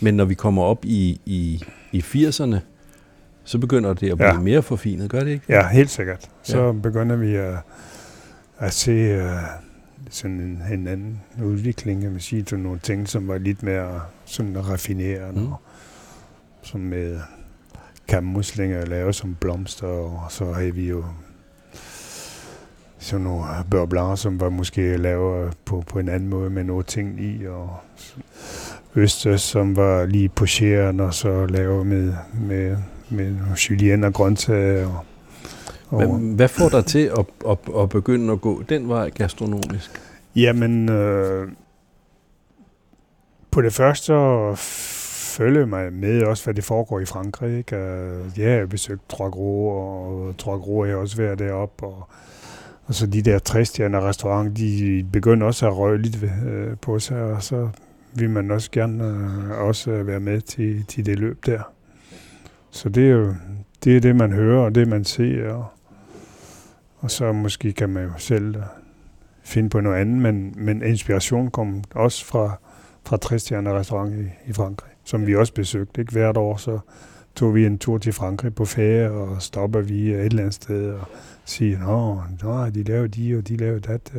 [0.00, 2.56] men når vi kommer op i, i, i 80'erne,
[3.44, 4.40] så begynder det at blive ja.
[4.40, 5.44] Mere forfinet, gør det ikke?
[5.48, 6.30] Ja, helt sikkert.
[6.42, 6.72] Så Ja.
[6.72, 7.54] begynder vi at,
[8.58, 9.30] at se uh,
[10.10, 14.00] sådan en, en anden udvikling, kan man sige, til nogle ting, som var lidt mere
[14.24, 15.46] sådan raffineret, Mm.
[15.52, 15.60] og
[16.62, 17.20] som med
[18.08, 21.04] kammuslinger lavet som blomster, og så havde vi jo
[22.98, 23.44] sådan nogle
[23.90, 27.76] blanc, som var måske lavet på, på en anden måde med nogle ting i, og
[28.94, 32.76] østers, som var lige pocheret, og så lavet med, med,
[33.12, 33.36] med
[33.70, 34.86] julienne og grøntsager.
[35.88, 39.10] Og, og, Hvad, hvad får dig til at, at, at begynde at gå den vej
[39.10, 39.90] gastronomisk?
[40.36, 41.48] Jamen, øh,
[43.50, 44.52] på det første så
[45.36, 47.58] følger mig med også, hvad det foregår i Frankrig.
[47.58, 47.76] Ikke?
[47.76, 49.74] Øh, Ja, jeg har besøgt Trois Gros,
[50.46, 52.08] og har jeg også været deroppe, og,
[52.86, 57.22] og så de der træstjerner restaurant, de begynder også at røge lidt øh, på sig,
[57.22, 57.68] og så
[58.14, 61.60] vil man også gerne øh, også være med til, til det løb der.
[62.72, 63.34] Så det er jo
[63.84, 65.66] det, er det man hører, og det man ser, og,
[66.98, 68.62] og så måske kan man jo selv øh,
[69.42, 72.58] finde på noget andet, men, men inspiration kom også fra,
[73.06, 76.00] fra Tristian restaurant i, i Frankrig, som vi også besøgte.
[76.00, 76.12] Ikke?
[76.12, 76.78] Hvert år så
[77.36, 80.92] tog vi en tur til Frankrig på ferie, og stopper vi et eller andet sted
[80.92, 81.06] og
[81.44, 84.12] siger, nå, nå de laver de, og de laver dat.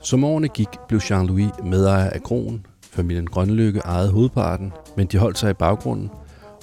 [0.00, 5.38] Som årene gik, blev Jean-Louis medejer af kronen, Familien Grønlykke ejede hovedparten, men de holdt
[5.38, 6.10] sig i baggrunden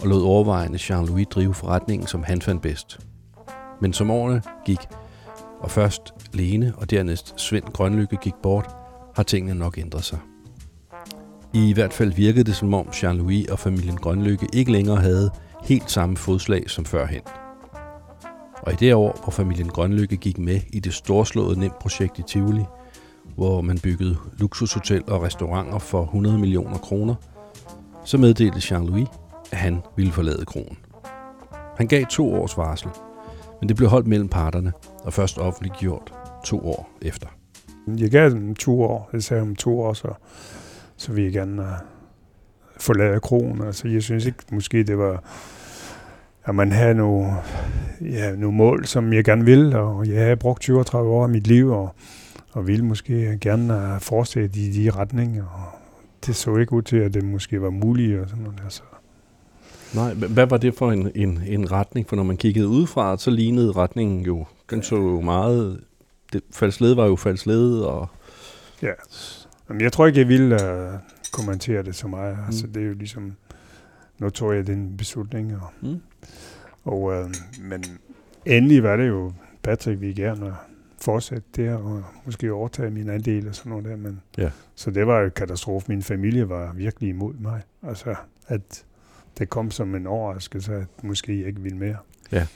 [0.02, 3.00] og lod overvejende Jean-Louis drive forretningen, som han fandt bedst.
[3.82, 4.80] Men som årene gik,
[5.60, 8.76] og først Lene og dernæst Svend Grønlykke gik bort,
[9.16, 10.20] har tingene nok ændret sig.
[11.54, 15.32] I hvert fald virkede det som om Jean-Louis og familien Grønlykke ikke længere havde
[15.64, 17.22] helt samme fodslag som førhen.
[18.62, 22.24] Og i det år, hvor familien Grønlykke gik med i det storslåede nemt projekt i
[22.28, 22.64] Tivoli,
[23.36, 27.16] hvor man byggede luksushotel og restauranter for 100 millioner kroner,
[28.06, 29.08] så meddelte Jean-Louis,
[29.52, 30.78] at han ville forlade kronen.
[31.78, 32.90] Han gav to års varsel,
[33.62, 36.14] men det blev holdt mellem parterne og først offentliggjort
[36.46, 37.28] to år efter.
[37.98, 39.10] Jeg gav dem to år.
[39.14, 40.08] Jeg sagde om to år, så,
[40.98, 41.72] så vi igen uh, øh,
[42.78, 43.62] forlade kronen.
[43.68, 45.24] Altså, jeg synes ikke, måske det var,
[46.44, 47.34] at man havde nogle,
[48.02, 51.48] ja, nogle mål, som jeg gerne vil, og jeg havde brugt 32 år af mit
[51.48, 51.96] liv, og,
[52.52, 55.80] og ville måske gerne uh, fortsætte i de retninger, og
[56.26, 58.82] det så ikke ud til, at det måske var muligt, og sådan noget der, så.
[59.96, 62.10] Nej, hva- hvad var det for en, en, en retning?
[62.10, 65.80] For når man kiggede udefra, så lignede retningen jo, den så jo meget,
[66.34, 68.08] det, falsled var jo falsled, og
[68.82, 68.92] Ja.
[69.70, 70.60] Jamen, jeg tror ikke, jeg vil uh,
[71.32, 72.38] kommentere det så meget.
[72.38, 72.44] Mm.
[72.46, 73.34] Altså, det er jo ligesom,
[74.20, 75.56] nu tog jeg den beslutning.
[75.56, 76.00] Og, Mm.
[76.84, 77.32] og, uh,
[77.62, 77.84] men
[78.46, 79.32] endelig var det jo,
[79.64, 80.54] Patrick ville gerne
[81.04, 83.96] fortsætte der, og måske overtage min andel og sådan noget der.
[83.96, 84.52] Men, Ja.
[84.76, 85.86] Så det var jo katastrofe.
[85.90, 87.62] Min familie var virkelig imod mig.
[87.84, 88.16] Altså,
[88.48, 88.86] at
[89.38, 91.98] det kom som en overraskelse, at måske jeg ikke ville mere.
[92.32, 92.48] Ja.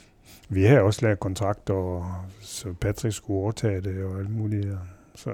[0.48, 4.70] Vi havde også lavet kontrakter, og så Patrick skulle overtage det og alt muligt.
[4.70, 4.78] og
[5.14, 5.30] Så.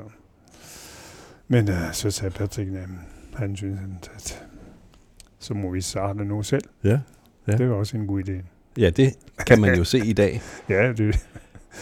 [1.49, 2.89] Men uh, så sagde Patrick, at
[3.35, 3.79] han synes,
[4.15, 4.45] at
[5.39, 6.65] så må vi starte nu selv.
[6.85, 7.01] ja.
[7.47, 7.57] Ja.
[7.57, 8.33] Det var også en god idé.
[8.77, 9.15] ja, det
[9.47, 11.27] kan man jo se i dag, Ja, det,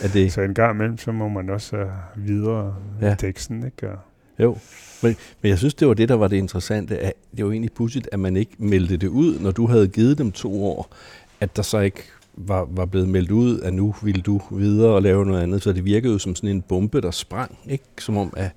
[0.02, 3.06] at det, så en gang imellem, så må man også uh, videre Ja.
[3.08, 3.14] ja.
[3.14, 3.64] teksten.
[3.64, 3.90] Ikke?
[3.90, 3.98] Og,
[4.38, 4.56] jo.
[5.02, 6.98] Men, men jeg synes, det var det, der var det interessante.
[6.98, 10.18] At det var egentlig pudsigt, at man ikke meldte det ud, når du havde givet
[10.18, 10.94] dem to år,
[11.40, 12.02] at der så ikke
[12.34, 15.62] var, var blevet meldt ud, at nu ville du videre og lave noget andet.
[15.62, 17.84] Så det virkede jo som sådan en bombe, der sprang, ikke?
[17.98, 18.50] Som om, at...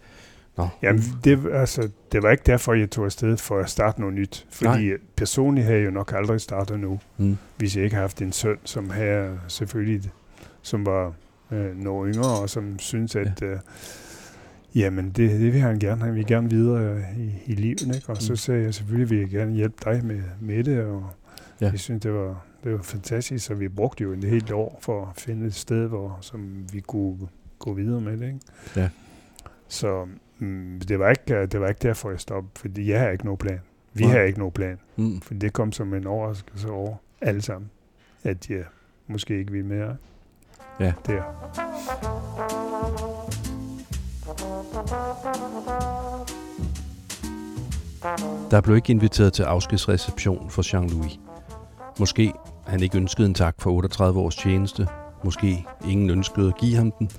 [0.58, 4.16] Nå, Jamen, det, altså, det var ikke derfor, jeg tog afsted for at starte noget
[4.16, 4.46] nyt.
[4.50, 4.98] Fordi Nej.
[5.16, 8.32] personligt havde jeg jo nok aldrig startet nu, mm, hvis jeg ikke havde haft en
[8.32, 10.12] søn, som havde selvfølgelig,
[10.62, 11.14] som var
[11.52, 13.58] øh, noget yngre, og som synes, at øh,
[14.76, 16.02] jamen, det, det vil han gerne.
[16.06, 17.96] Han vil gerne videre øh, i, i livet.
[17.96, 18.10] Ikke?
[18.10, 18.38] Og så Mm.
[18.38, 21.06] sagde jeg, selvfølgelig vil jeg gerne hjælpe dig med, med det, og
[21.62, 21.70] Ja.
[21.70, 25.06] jeg synes, det var, det var fantastisk, så vi brugte jo en helt år for
[25.06, 27.18] at finde et sted, hvor som vi kunne
[27.60, 28.26] gå videre med det.
[28.26, 28.40] Ikke?
[28.76, 28.90] Ja.
[29.68, 30.08] Så
[30.40, 33.38] mm, det, var ikke, det var ikke derfor, jeg stoppede, fordi jeg har ikke nogen
[33.38, 33.60] plan.
[33.94, 34.12] Vi Nej.
[34.14, 37.70] har ikke nogen plan, mm, for det kom som en overraskelse over alle sammen,
[38.24, 38.64] at jeg
[39.08, 39.96] måske ikke vil mere
[40.82, 40.94] Ja.
[41.08, 41.22] der.
[48.52, 51.20] Der blev ikke inviteret til afskedsreception for Jean-Louis.
[52.00, 52.34] Måske
[52.68, 54.88] han ikke ønskede en tak for 38 års tjeneste.
[55.24, 57.10] Måske ingen ønskede at give ham den.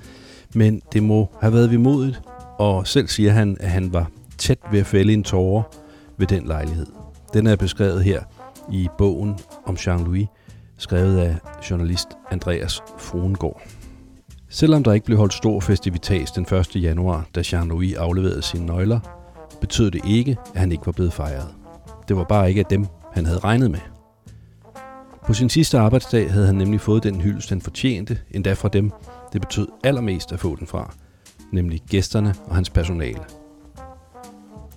[0.54, 2.22] Men det må have været vemodigt,
[2.58, 5.62] og selv siger han, at han var tæt ved at fælde en tårer
[6.16, 6.86] ved den lejlighed.
[7.32, 8.22] Den er beskrevet her
[8.70, 10.26] i bogen om Jean-Louis,
[10.82, 11.36] skrevet af
[11.70, 13.62] journalist Andreas Fruengård.
[14.48, 16.76] Selvom der ikke blev holdt stor festivitas den 1.
[16.82, 19.00] januar, da Jean-Louis afleverede sine nøgler,
[19.60, 21.48] betød det ikke, at han ikke var blevet fejret.
[22.08, 23.80] Det var bare ikke af dem, han havde regnet med.
[25.26, 28.90] På sin sidste arbejdsdag havde han nemlig fået den hyldest, han fortjente, endda fra dem,
[29.32, 30.94] det betød allermest at få den fra,
[31.52, 33.20] nemlig gæsterne og hans personale.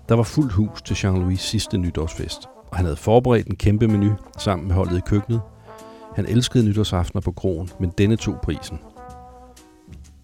[0.09, 4.11] Der var fuldt hus til Jean-Louis sidste nytårsfest, og han havde forberedt en kæmpe menu
[4.37, 5.41] sammen med holdet i køkkenet.
[6.15, 8.79] Han elskede nytårsaftener på kroen, men denne tog prisen.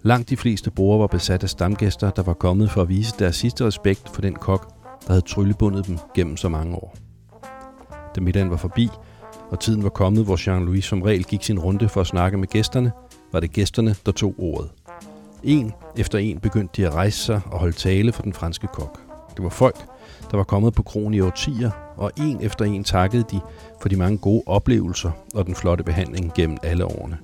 [0.04, 3.36] Langt de fleste borde var besat af stamgæster, der var kommet for at vise deres
[3.36, 4.74] sidste respekt for den kok,
[5.08, 6.96] der havde tryllebundet dem gennem så mange år.
[8.16, 8.90] Da middagen var forbi,
[9.50, 12.48] og tiden var kommet, hvor Jean-Louis som regel gik sin runde for at snakke med
[12.48, 12.92] gæsterne,
[13.32, 14.70] var det gæsterne, der tog ordet.
[15.44, 19.00] En efter en begyndte de at rejse sig og holde tale for den franske kok.
[19.36, 19.86] Det var folk,
[20.32, 23.40] der var kommet på kronen i årtier, og en efter en takkede de
[23.82, 27.18] for de mange gode oplevelser og den flotte behandling gennem alle årene.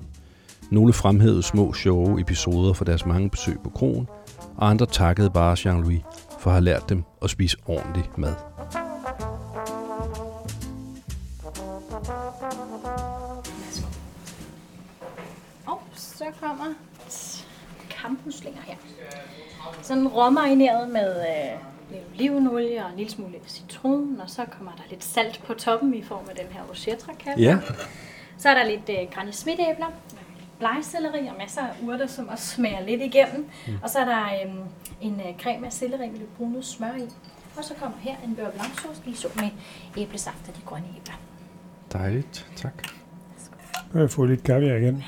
[0.70, 4.08] Nogle fremhævede små sjove episoder for deres mange besøg på kronen,
[4.56, 6.02] og andre takkede bare Jean-Louis
[6.38, 8.34] for at have lært dem at spise ordentlig mad.
[15.66, 16.74] Og så kommer
[17.90, 18.76] kampmuslinger her.
[19.82, 24.82] Sådan råmarineret med øh, lidt olivenolie og en lille smule citron, og så kommer der
[24.90, 27.58] lidt salt på toppen i form af den her rochetra Ja,
[28.38, 29.86] Så er der lidt øh, granny smitæbler,
[30.58, 33.48] blegselleri og masser af urter, som også smager lidt igennem.
[33.66, 33.78] Mm.
[33.82, 34.54] Og så er der øh,
[35.00, 37.08] en øh, creme af selleri med lidt brunet smør i.
[37.56, 39.50] Og så kommer her en beurre blanc sauce, lige så med
[39.96, 41.14] æblesaft og de grønne æbler.
[41.92, 42.88] Dejligt, tak.
[43.94, 45.04] Jeg fået lidt kaviar igen.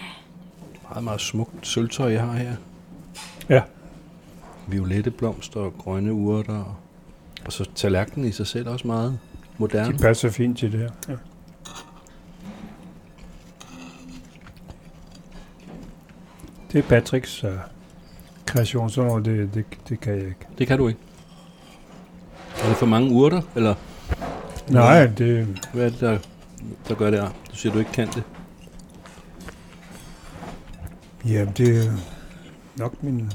[0.88, 2.53] Meget, meget smukt sølvtøj, jeg har her.
[3.49, 3.62] Ja.
[4.70, 6.78] Violette blomster og grønne urter.
[7.44, 9.18] Og, så tallerkenen i sig selv også meget
[9.59, 9.92] moderne.
[9.92, 10.90] De passer fint til det her.
[11.09, 11.14] Ja.
[16.72, 17.50] Det er Patricks uh,
[18.46, 20.46] kreation, sådan noget, det, det, det kan jeg ikke.
[20.59, 21.00] Det kan du ikke.
[22.62, 23.74] Er det for mange urter, eller
[24.70, 26.18] Nej, det, hvad er det, der,
[26.88, 27.28] der gør det her?
[27.50, 28.22] Du siger, du ikke kan det.
[31.24, 31.92] jamen, det er
[32.76, 33.33] nok min,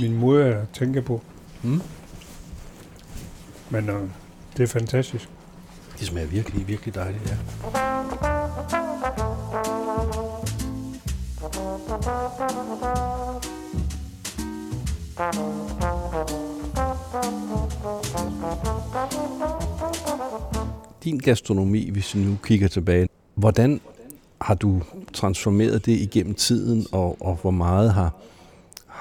[0.00, 1.22] min måde at tænke på.
[1.62, 1.80] Mm.
[3.70, 4.08] Men uh,
[4.56, 5.28] det er fantastisk.
[5.98, 7.36] Det smager virkelig, virkelig dejligt, ja.
[21.04, 23.80] Din gastronomi, hvis vi nu kigger tilbage, hvordan
[24.40, 28.14] har du transformeret det igennem tiden, og, og hvor meget har,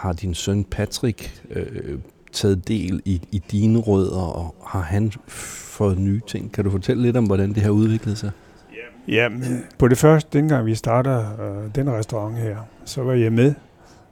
[0.03, 1.99] har din søn Patrick øh,
[2.31, 6.51] taget del i, i dine rødder, og har han fået nye ting?
[6.51, 8.31] Kan du fortælle lidt om, hvordan det har udviklet sig?
[9.07, 9.43] Ja, men
[9.77, 13.53] på det første, dengang vi starter øh, den restaurant her, så var jeg med.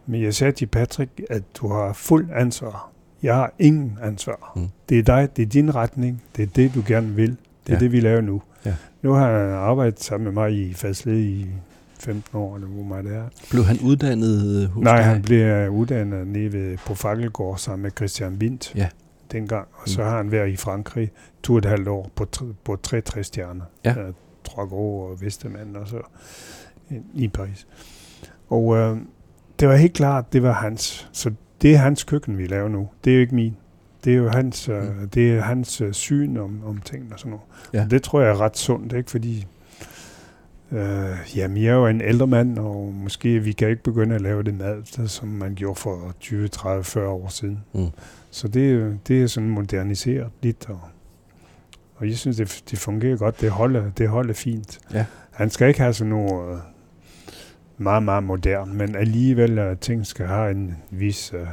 [0.05, 2.89] Men jeg sagde til Patrick, at du har fuld ansvar.
[3.23, 4.51] Jeg har ingen ansvar.
[4.55, 4.67] Mm.
[4.89, 7.29] Det er dig, det er din retning, det er det, du gerne vil.
[7.29, 7.79] Det er Ja.
[7.79, 8.41] det, vi laver nu.
[8.65, 8.73] Ja.
[9.01, 11.45] Nu har han arbejdet sammen med mig i Fadsled i
[12.01, 13.23] 15 år, eller hvor meget det er.
[13.51, 15.05] Blev han uddannet hos Nej, dig?
[15.05, 18.87] han blev uddannet nede ved, på Fakkelgård sammen med Christian Windt Ja.
[19.31, 19.67] dengang.
[19.73, 20.07] Og så Mm.
[20.07, 21.11] har han været i Frankrig
[21.43, 23.65] to og et halvt år på, tre- på tre, tre stjerner.
[23.85, 23.99] Ja.
[23.99, 25.97] Øh, Trogro og Vestermand og så
[27.13, 27.67] i Paris.
[28.49, 28.97] Og øh,
[29.59, 31.09] det var helt klart, det var hans.
[31.13, 32.89] Så det er hans køkken, vi laver nu.
[33.03, 33.55] Det er jo ikke min.
[34.03, 35.09] Det er jo hans, øh, Mm.
[35.09, 37.43] det er hans øh, syn om, om tingene og sådan noget.
[37.73, 37.83] Ja.
[37.83, 39.11] Og det tror jeg er ret sundt, ikke?
[39.11, 39.47] Fordi
[40.71, 44.21] øh, jamen, jeg er jo en ældre mand, og måske vi kan ikke begynde at
[44.21, 47.63] lave det mad, som man gjorde for 20, 30, 40 år siden.
[47.73, 47.87] Mm.
[48.31, 50.79] Så det, er- det er sådan moderniseret lidt, og,
[51.95, 53.41] og jeg synes, det, det fungerer godt.
[53.41, 54.79] Det holder, det holder fint.
[54.93, 55.05] Ja.
[55.31, 56.59] Han skal ikke have sådan noget øh,
[57.77, 61.47] meget, meget moderne, men alligevel at ting skal have en vis uh,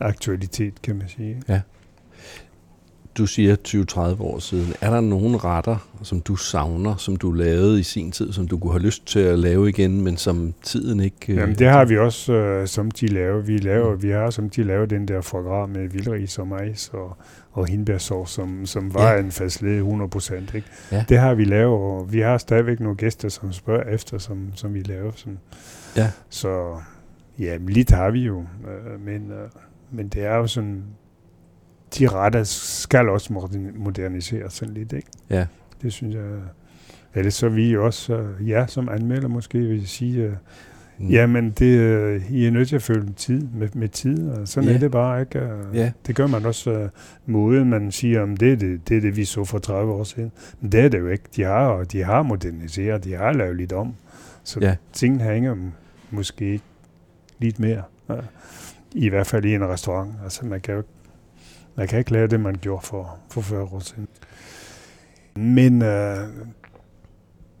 [0.00, 1.42] aktualitet, kan man sige.
[3.18, 3.56] Du siger
[4.16, 4.74] 20-30 år siden.
[4.80, 8.58] Er der nogle retter, som du savner, som du lavede i sin tid, som du
[8.58, 11.32] kunne have lyst til at lave igen, men som tiden ikke...
[11.32, 13.40] øh, Jamen, det har vi også, øh, som de laver.
[13.40, 17.16] Vi laver, vi har, som de laver, den der foie med vildris og majs og,
[17.52, 19.18] og hindbærsovs, som, som var Ja.
[19.18, 20.54] en fastlede 100 procent.
[20.54, 20.68] Ikke?
[20.92, 21.04] Ja.
[21.08, 24.74] Det har vi lavet, og vi har stadigvæk nogle gæster, som spørger efter, som, som
[24.74, 25.12] vi laver.
[25.16, 25.38] Sådan.
[25.96, 26.10] Ja.
[26.30, 26.74] Så
[27.38, 29.48] ja, lidt har vi jo, øh, men, øh,
[29.92, 30.82] men det er jo sådan,
[31.98, 35.08] de retter skal også modern- moderniseres sådan lidt, ikke?
[35.30, 35.46] Ja.
[35.82, 36.24] Det synes jeg,
[37.14, 40.32] ellers så vi også, øh, ja, som anmelder måske vil sige, øh,
[40.98, 41.08] Mm.
[41.08, 44.68] Jamen, det, øh, I er nødt til at følge tid med, med tid, og sådan
[44.68, 44.74] Ja.
[44.74, 45.42] er det bare, ikke?
[45.42, 45.74] Og.
[46.06, 46.88] Det gør man også uh,
[47.26, 50.04] måden, man siger, om det er det, det er det, vi så for 30 år
[50.04, 50.32] siden.
[50.60, 51.24] Men det er det jo ikke.
[51.36, 53.94] De har, de har moderniseret, de har lavet lidt om.
[54.44, 54.76] Så ja.
[54.92, 55.56] tingene hænger
[56.10, 56.60] måske
[57.38, 57.82] lidt mere.
[58.08, 58.14] Ja.
[58.92, 60.10] I hvert fald i en restaurant.
[60.24, 60.90] Altså, man kan jo ikke,
[61.76, 64.08] man kan ikke lave det, man gjorde for, for 40 år siden.
[65.36, 66.18] Men øh,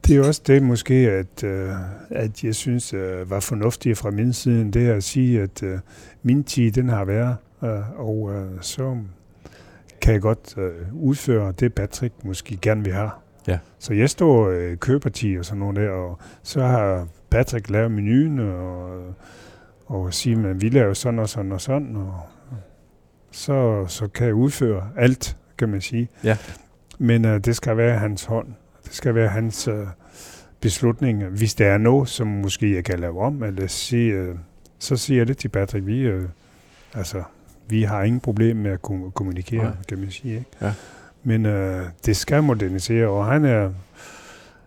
[0.06, 1.70] det er også det måske, at, øh,
[2.10, 5.78] at jeg synes øh, var fornuftigt fra min side, det er at sige, at øh,
[6.22, 8.96] min tid, den har været, øh, og øh, så
[10.00, 13.10] kan jeg godt øh, udføre det, Patrick måske gerne vil have.
[13.48, 13.58] Ja.
[13.78, 17.90] Så jeg står øh, i køparti og sådan noget der, og så har Patrick lavet
[17.90, 19.00] menuen, og,
[19.86, 22.20] og sige, at vi laver sådan og sådan og sådan, og
[23.36, 26.08] så, så kan jeg udføre alt, kan man sige.
[26.24, 26.36] Ja.
[26.98, 28.46] Men øh, det skal være hans hånd.
[28.84, 29.86] Det skal være hans øh,
[30.60, 31.24] beslutning.
[31.24, 34.34] Hvis der er noget, som måske jeg kan lave om, eller sige, øh,
[34.78, 35.86] så siger jeg det til Patrick.
[35.86, 36.24] Vi, øh,
[36.94, 37.22] altså,
[37.68, 39.72] vi har ingen problem med at kom- kommunikere, Nej.
[39.88, 40.34] Kan man sige.
[40.34, 40.46] Ikke?
[40.62, 40.72] Ja.
[41.24, 43.70] Men øh, det skal modernisere, og han er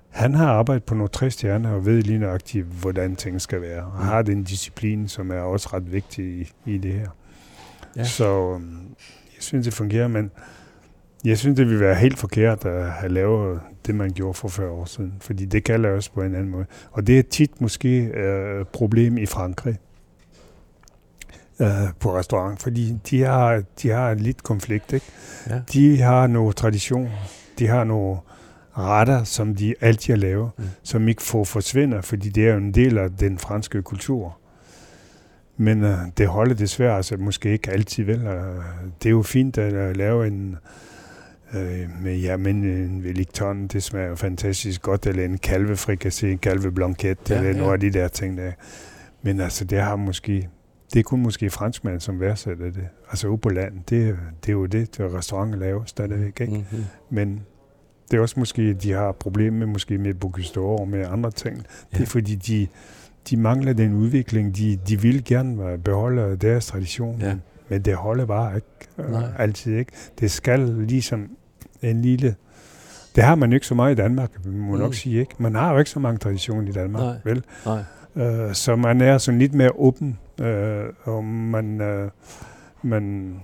[0.09, 3.83] han har arbejdet på nogle tre stjerner og ved lige nøjagtigt, hvordan ting skal være.
[3.83, 4.05] Og Mm.
[4.05, 7.07] har den disciplin, som er også ret vigtig i, i det her.
[7.95, 8.03] Ja.
[8.03, 8.79] Så øhm,
[9.35, 10.31] jeg synes, det fungerer, men
[11.25, 14.69] jeg synes, det ville være helt forkert at have lavet det, man gjorde for 40
[14.71, 15.13] år siden.
[15.21, 16.65] Fordi det kan laves på en anden måde.
[16.91, 19.77] Og det er tit måske øh, problem i Frankrig
[21.59, 21.67] øh,
[21.99, 24.93] på restaurant, fordi de har, de har en lidt konflikt.
[24.93, 25.05] Ikke?
[25.49, 25.61] Ja.
[25.73, 27.09] De har nogle traditioner,
[27.59, 28.17] de har nogle
[28.77, 30.63] retter, som de altid laver, Mm.
[30.83, 34.38] som ikke får forsvinder, fordi det er jo en del af den franske kultur.
[35.61, 38.21] Men øh, det holder desværre altså måske ikke altid vel.
[38.21, 38.63] Øh,
[39.03, 40.57] det er jo fint at øh, lave en
[41.53, 47.17] øh, med ja, men en Wellington, det smager fantastisk godt, eller en kalvefrikassé, en kalveblanket,
[47.29, 47.57] Ja, eller ja.
[47.57, 48.51] nogle af de der ting der.
[49.21, 50.49] Men altså, det har måske,
[50.93, 52.87] det er kun måske franskmand, som værdsætter det.
[53.09, 56.53] Altså ude på landet, det, det er jo det, der restauranter laver stadigvæk, ikke?
[56.53, 56.85] Mm-hmm.
[57.09, 57.41] Men
[58.11, 61.57] det er også måske, de har problemer med, måske med Bocuse og med andre ting.
[61.57, 61.97] Ja.
[61.97, 62.67] Det er fordi, de,
[63.29, 64.57] de mangler den udvikling.
[64.57, 67.35] De, de vil gerne beholde deres tradition, Ja.
[67.69, 68.67] men det holder bare ikke
[68.97, 69.23] øh, Nej.
[69.37, 69.75] altid.
[69.77, 69.91] ikke.
[70.19, 71.27] Det skal ligesom
[71.81, 72.35] en lille...
[73.15, 74.77] Det har man ikke så meget i Danmark, må man Mm.
[74.77, 75.19] nok sige.
[75.19, 75.35] ikke.
[75.37, 77.15] Man har jo ikke så mange traditioner i Danmark, Nej.
[77.23, 77.43] vel?
[77.65, 77.83] Nej.
[78.47, 82.09] Øh, så man er sådan lidt mere åben, øh, og man, øh,
[82.81, 83.35] man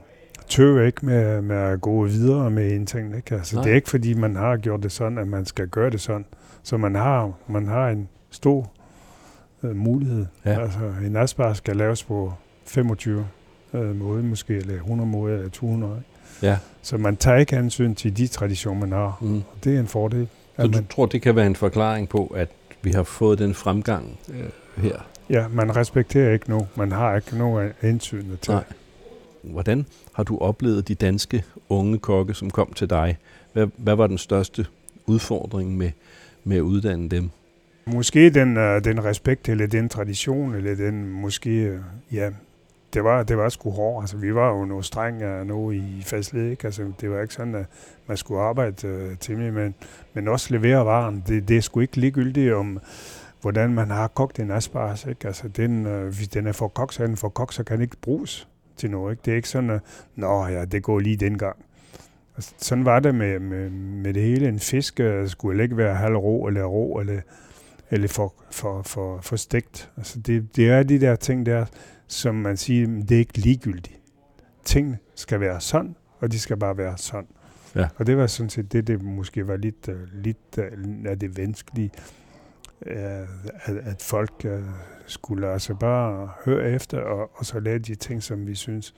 [0.50, 3.16] tøver ikke med, med at gå videre med en ting.
[3.16, 3.36] Ikke?
[3.36, 3.64] Altså, Nej.
[3.64, 6.26] det er ikke fordi, man har gjort det sådan, at man skal gøre det sådan.
[6.64, 8.72] Så man har, man har en stor
[9.70, 10.26] øh, mulighed.
[10.46, 10.62] Ja.
[10.62, 12.34] Altså, en asbar skal laves på
[12.66, 13.28] 25
[13.74, 15.94] øh, måder måske, eller 100 måder, eller 200.
[15.98, 16.48] Ikke?
[16.48, 16.58] Ja.
[16.82, 19.18] Så man tager ikke hensyn til de traditioner, man har.
[19.22, 19.44] Mm.
[19.64, 20.28] Det er en fordel.
[20.56, 22.50] Så du man, tror, det kan være en forklaring på, at
[22.82, 24.98] vi har fået den fremgang øh, her?
[25.30, 26.68] ja, man respekterer ikke nogen.
[26.76, 28.54] Man har ikke nogen hensyn til.
[28.54, 28.64] Nej.
[29.42, 33.18] Hvordan har du oplevet de danske unge kokke, som kom til dig?
[33.54, 34.66] Hvad, hvad var den største
[35.06, 35.92] udfordring med,
[36.44, 37.30] med at uddanne dem?
[37.88, 41.80] Måske den, øh, den respekt, eller den tradition, eller den måske, øh,
[42.12, 42.30] ja,
[42.94, 44.04] det var, det var sgu hårdt.
[44.04, 46.66] Altså, vi var jo noget strenge øh, nu i fastled, ikke?
[46.66, 47.66] Altså, det var ikke sådan, at
[48.08, 49.76] man skulle arbejde øh, til mig, men,
[50.14, 51.24] men også levere varen.
[51.28, 52.80] Det, det er sgu ikke ligegyldigt om,
[53.42, 55.28] hvordan man har kogt en asparges, ikke?
[55.28, 57.78] Altså, den, øh, hvis den er for kogt, så er den for kogt, så kan
[57.78, 59.22] den ikke bruges til noget, ikke?
[59.26, 59.82] Det er ikke sådan, at,
[60.16, 61.56] nå ja, det går lige den gang.
[62.36, 64.48] Altså, sådan var det med, med, med det hele.
[64.48, 67.22] En fisk øh, skulle ikke være halv rå, eller rå, eller
[67.92, 69.92] eller for, for, for, for stegt.
[69.98, 71.66] Altså det, det er de der ting der,
[72.08, 74.00] som man siger, det er ikke ligegyldigt.
[74.64, 77.28] Ting skal være sådan, og de skal bare være sådan.
[77.76, 77.88] Ja.
[77.98, 80.58] Og det var sådan set det, det måske var lidt, uh, lidt
[81.06, 81.92] af det vanskelige,
[82.82, 82.92] uh,
[83.66, 84.46] at, at folk
[85.06, 88.94] skulle altså bare høre efter, og, og så lave de ting, som vi synes,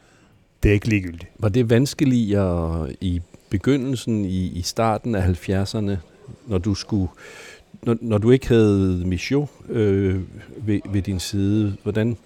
[0.63, 1.31] det er ikke ligegyldigt.
[1.39, 5.97] Var det vanskeligere i begyndelsen, i, i starten af 70'erne,
[6.47, 7.07] når du skulle
[7.83, 10.21] når, når du ikke havde mission øh,
[10.57, 12.17] ved, ved din side, hvordan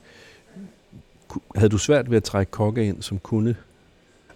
[1.56, 3.56] havde du svært ved at trække kokke ind, som kunne?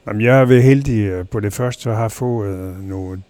[0.07, 3.21] Jamen, jeg er heldig øh, på det første, at have fået øh, nogle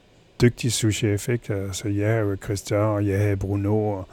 [0.41, 1.53] dygtige souschef, ikke?
[1.53, 4.07] Altså, jeg havde Christian, og jeg havde Bruno, og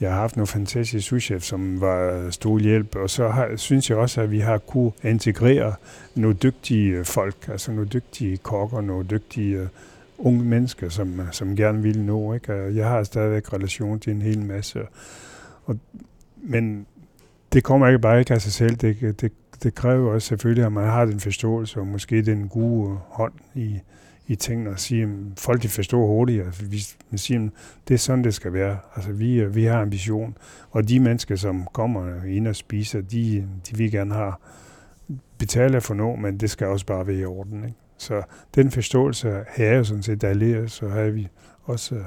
[0.00, 3.98] jeg har haft nogle fantastiske souschef, som var stor hjælp, og så har, synes jeg
[3.98, 5.74] også, at vi har kunne integrere
[6.14, 9.68] nogle dygtige øh, folk, altså nogle dygtige kokker, nogle dygtige
[10.22, 12.54] unge mennesker, som, som gerne vil nå, ikke?
[12.54, 14.80] Og jeg har stadigvæk relation til en hel masse,
[15.64, 15.78] og,
[16.36, 16.86] men
[17.52, 20.72] det kommer ikke bare ikke af sig selv, det, det, det kræver også selvfølgelig, at
[20.72, 23.80] man har den forståelse, og måske den gode hånd i,
[24.26, 25.08] i tingene, og sige, at
[25.38, 26.78] folk de forstår hurtigt, altså, vi,
[27.10, 27.50] man siger, at
[27.88, 28.78] det er sådan, det skal være.
[28.96, 30.36] Altså, vi, vi har ambition,
[30.70, 34.32] og de mennesker, som kommer ind og spiser, de, de vil gerne have
[35.38, 37.64] betale for noget, men det skal også bare være i orden.
[37.64, 37.76] Ikke?
[38.02, 38.22] Så
[38.54, 41.28] den forståelse har jeg sådan set allieret, så har vi
[41.64, 42.00] også uh,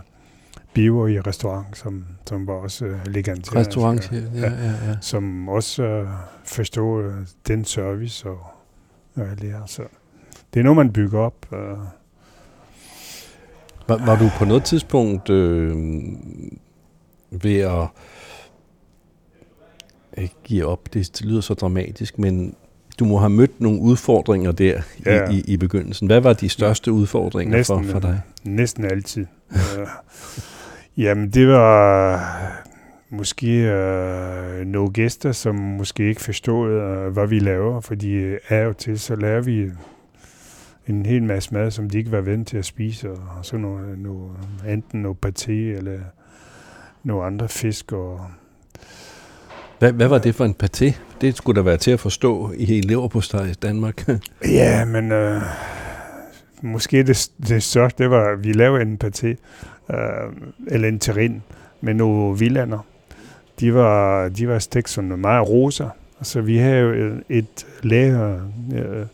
[0.73, 3.55] biver i restaurant, som, som var også uh, elegant.
[3.55, 4.87] Restaurant, ja, ja, ja.
[4.87, 4.97] ja.
[5.01, 6.07] som også øh,
[6.43, 7.13] forstår øh,
[7.47, 8.39] den service og,
[9.15, 9.65] og alt det her.
[9.65, 9.83] Så
[10.53, 11.53] det er noget, man bygger op.
[11.53, 11.77] Øh.
[13.87, 15.75] Var, var du på noget tidspunkt øh,
[17.31, 17.87] ved at
[20.17, 22.55] ikke give op, det lyder så dramatisk, men
[22.99, 25.29] du må have mødt nogle udfordringer der Ja.
[25.29, 26.07] i, i, i begyndelsen.
[26.07, 28.21] Hvad var de største udfordringer for, Næsten, for dig?
[28.43, 29.25] Næsten altid.
[29.51, 29.87] øh,
[30.97, 32.19] jamen, det var
[33.09, 38.65] måske øh, nogle gæster, som måske ikke forstod, øh, hvad vi laver, fordi øh, af
[38.67, 39.71] og til, så laver vi
[40.87, 43.99] en hel masse mad, som de ikke var vant til at spise, og så noget,
[43.99, 44.31] noget,
[44.67, 45.99] enten noget paté eller
[47.03, 48.19] nogle andre fisk, og
[49.79, 50.93] hvad, hvad var det for en paté?
[51.21, 54.07] Det skulle da være til at forstå i hele leverpostej i Danmark.
[54.45, 55.41] Ja, men øh,
[56.61, 59.27] måske det, det største, det var, at vi lavede en paté,
[59.95, 60.33] øh,
[60.67, 61.43] eller en terrin,
[61.81, 62.85] med nogle villander.
[63.59, 65.85] De var, de var stegt sådan meget rosa.
[66.21, 68.39] Så vi havde et, et lager,
[68.73, 69.05] øh,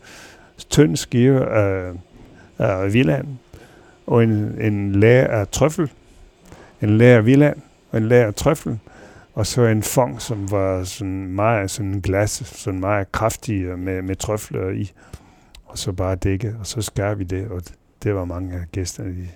[0.70, 1.92] tynd skive af,
[2.58, 3.26] af villand,
[4.06, 5.90] og en, en lager af trøffel,
[6.82, 7.56] en lager af villand,
[7.90, 8.78] og en lager af trøffel,
[9.34, 14.02] og så en fong, som var sådan meget sådan glas, sådan meget kraftig øh, med,
[14.02, 14.92] med trøfler i.
[15.64, 17.62] Og så bare dække, og så skar vi det, og
[18.02, 19.28] det, var mange af gæsterne, de,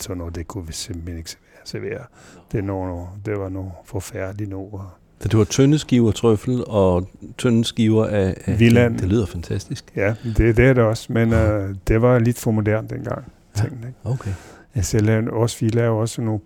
[0.00, 2.04] så noget, det kunne vi simpelthen ikke servere.
[2.52, 4.82] Det, er noget, det var noget forfærdeligt noget.
[5.20, 8.34] Så det var tynde skiver trøffel og tynde skiver af...
[8.46, 8.98] af Villaen.
[8.98, 9.84] Det lyder fantastisk.
[9.96, 13.32] Ja, det, det er det også, men øh, det var lidt for moderne dengang.
[13.54, 13.98] Tingene, ikke?
[14.04, 14.32] Okay.
[14.74, 16.40] Altså, jeg lavede også, vi laver også nogle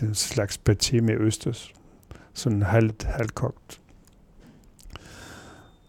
[0.00, 1.72] den slags paté med østers.
[2.34, 3.80] Sådan halvt, halvkogt.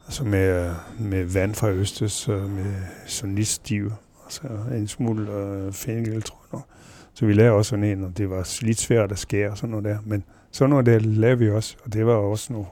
[0.05, 2.73] Altså med, med vand fra Østes, og med
[3.05, 3.91] sådan lidt stiv.
[4.15, 6.67] Og så altså en smule øh, fennikel, tror jeg nok.
[7.13, 9.69] Så vi lavede også sådan en, og det var lidt svært at skære og sådan
[9.69, 9.97] noget der.
[10.05, 12.67] Men sådan noget der lavede vi også, og det var også noget,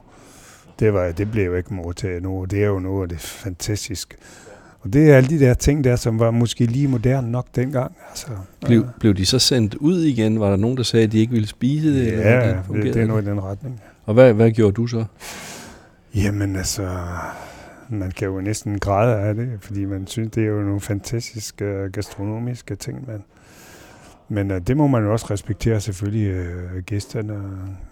[0.78, 2.44] det, var, det blev jo ikke modtaget nu.
[2.44, 4.16] Det er jo noget af det fantastiske.
[4.84, 7.96] Og det er alle de der ting der, som var måske lige moderne nok dengang.
[8.08, 8.26] Altså,
[8.66, 10.40] Blev, øh, blev de så sendt ud igen?
[10.40, 12.12] Var der nogen, der sagde, at de ikke ville spise det?
[12.12, 13.80] eller Ja, hvordan det, fungerede det er noget i den retning.
[14.04, 15.04] Og hvad, hvad gjorde du så?
[16.14, 16.88] Jamen altså,
[17.88, 21.64] man kan jo næsten græde af det, fordi man synes, det er jo nogle fantastiske
[21.64, 23.22] øh, gastronomiske ting, man,
[24.28, 27.42] men uh, det må man jo også respektere selvfølgelig uh, gæsterne.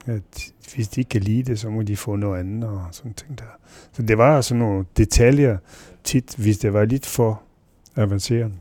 [0.07, 3.15] At hvis de ikke kan lide det, så må de få noget andet og sådan
[3.15, 3.45] ting der.
[3.93, 5.57] Så det var sådan nogle detaljer
[6.05, 7.43] tit, hvis det var lidt for
[7.97, 8.53] avanceret.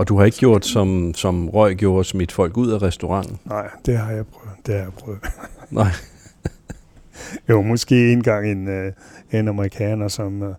[0.00, 3.38] Og du har ikke gjort, som, som Røg gjorde, smidt folk ud af restauranten?
[3.44, 4.56] Nej, det har jeg prøvet.
[4.66, 5.20] Det har jeg prøvet.
[5.70, 5.90] Nej.
[7.48, 8.92] Jo, måske en gang en, øh,
[9.30, 10.54] en amerikaner, som, øh,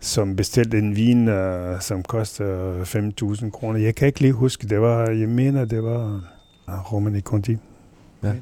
[0.00, 2.84] som bestilte en vin, øh, som koster
[3.42, 3.78] 5.000 kroner.
[3.78, 6.22] Jeg kan ikke lige huske, det var, jeg mener, det var
[6.68, 7.56] øh, Romani Conti.
[8.22, 8.32] Ja.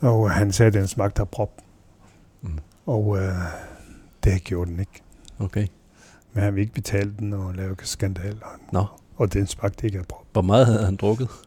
[0.00, 1.50] Og han sagde, at den smagte af prop.
[2.42, 2.58] Mm.
[2.86, 3.34] Og øh,
[4.24, 5.02] det gjorde den ikke.
[5.38, 5.66] Okay.
[6.34, 8.58] Men han ville ikke betale den og lave skandaler.
[8.72, 8.84] Nå.
[9.16, 10.24] Og den smagte ikke af prop.
[10.32, 11.28] Hvor meget havde han drukket?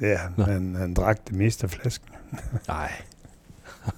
[0.00, 0.44] Ja, Nå.
[0.44, 2.08] han, han drak det meste af flasken.
[2.68, 2.92] Nej.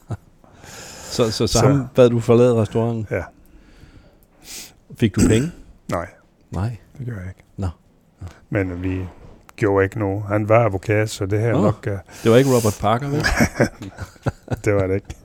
[1.14, 3.06] så, så, så, Så- ham bad du forlade restauranten?
[3.10, 3.22] Ja.
[4.98, 5.52] Fik du penge?
[5.90, 6.08] Nej,
[6.50, 6.76] Nej.
[6.98, 7.44] det gjorde jeg ikke.
[7.56, 7.68] Nå.
[8.50, 9.04] Men vi
[9.56, 10.22] gjorde ikke noget.
[10.22, 11.60] Han var advokat, så det her Nå.
[11.62, 11.92] nok, uh,
[12.22, 13.24] Det var ikke Robert Parker, vel?
[14.64, 15.16] det var det ikke.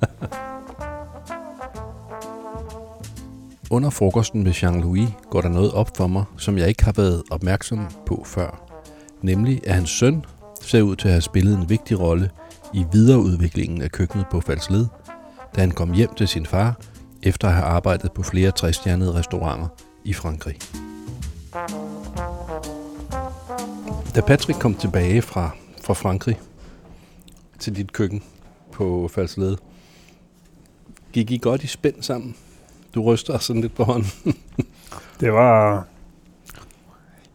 [3.72, 7.24] Under frokosten med Jean-Louis går der noget op for mig, som jeg ikke har været
[7.32, 8.80] opmærksom på før.
[9.22, 10.26] Nemlig, at hans søn
[10.62, 12.30] ser ud til at have spillet en vigtig rolle
[12.74, 14.86] i videreudviklingen af køkkenet på Falsled,
[15.56, 16.80] da han kom hjem til sin far,
[17.24, 19.68] efter at have arbejdet på flere træstjernede restauranter
[20.04, 20.58] i Frankrig.
[24.16, 25.50] Da Patrick kom tilbage fra,
[25.82, 26.40] fra Frankrig
[27.60, 28.24] til dit køkken
[28.72, 29.58] på Falsled,
[31.14, 32.36] gik I godt i spænd sammen?
[32.98, 34.36] Du ryster sådan lidt på hånden.
[35.20, 35.86] Det var...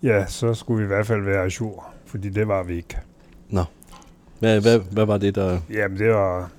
[0.02, 2.98] Ja, så skulle vi i hvert fald være ajour, fordi det var vi ikke.
[4.38, 5.60] Hvad, hvad, hvad var det, der...
[5.70, 6.50] Jamen, det var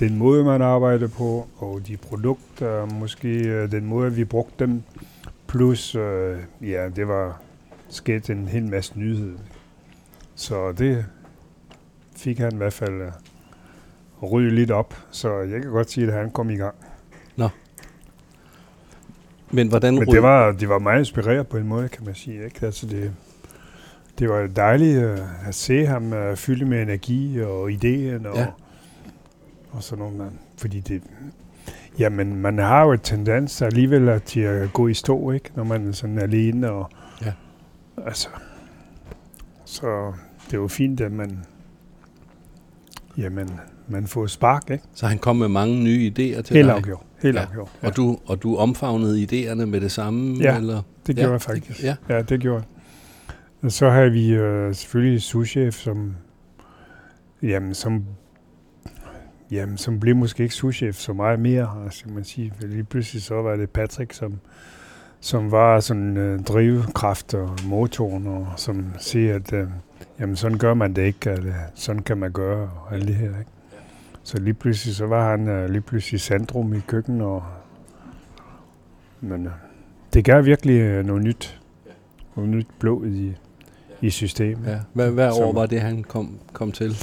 [0.00, 4.82] den måde, man arbejdede på, og de produkter, måske øh, den måde, vi brugte dem,
[5.46, 7.40] plus, øh, ja, det var
[7.88, 9.38] sket en hel masse nyhed.
[10.34, 11.06] Så det
[12.16, 13.12] fik han i hvert fald øh,
[14.22, 16.74] ryddet lidt op, så jeg kan godt sige, at han kom i gang.
[19.52, 22.44] Men hvordan Men det var, det var meget inspireret på en måde, kan man sige.
[22.44, 22.66] Ikke?
[22.66, 23.12] Altså det,
[24.18, 25.18] det var dejligt øh,
[25.48, 28.46] at se ham uh, fylde med energi og idéer og, Ja.
[29.70, 30.18] og sådan noget.
[30.18, 30.30] Man.
[30.58, 31.02] Fordi det,
[31.98, 35.50] jamen, man har jo et tendens alligevel at til at gå i stå, ikke?
[35.54, 36.70] når man er sådan alene.
[36.70, 36.90] Og,
[37.24, 37.32] Ja.
[38.06, 38.28] Altså,
[39.64, 40.12] så
[40.50, 41.44] det jo fint, at man,
[43.16, 44.84] jamen, man får spark, ikke?
[44.94, 46.74] Så han kom med mange nye idéer til Helt dig?
[46.74, 47.02] afgjort.
[47.22, 47.40] Helt Ja.
[47.42, 47.70] afgjort.
[47.82, 50.36] Og, du, og du omfavnede idéerne med det samme?
[50.36, 50.82] Ja, eller?
[51.06, 51.82] Det gjorde jeg faktisk.
[51.84, 52.64] Ja, Ja, det gjorde jeg.
[53.62, 56.14] Og så har vi øh, selvfølgelig souschef, som,
[57.42, 58.04] jamen, som,
[59.50, 62.52] jamen, som blev måske ikke souschef så meget mere, skal man sige.
[62.60, 64.34] For lige pludselig så var det Patrick, som,
[65.20, 69.66] som var sådan øh, drivkraft og motoren, og som siger, at øh,
[70.20, 73.28] jamen, sådan gør man det ikke, øh, sådan kan man gøre, og alt det her.
[73.38, 73.50] Ikke?
[74.28, 77.42] Så lige pludselig så var han øh, lige pludselig centrum i køkkenet, og
[79.20, 79.52] men, øh,
[80.12, 81.60] det gav virkelig øh, noget nyt,
[82.36, 83.36] noget nyt blod i,
[84.00, 84.68] i systemet.
[84.68, 84.78] ja.
[84.92, 86.96] Hvad, hvad år var det, han kom, kom til?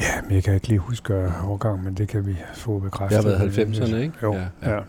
[0.00, 2.82] Ja, men jeg kan ikke lige huske øh, årgang, men det kan vi få Det
[2.82, 3.22] bekræftet.
[3.22, 4.14] har været 90'erne, ikke?
[4.22, 4.74] Jo, ja, ja.
[4.74, 4.80] ja.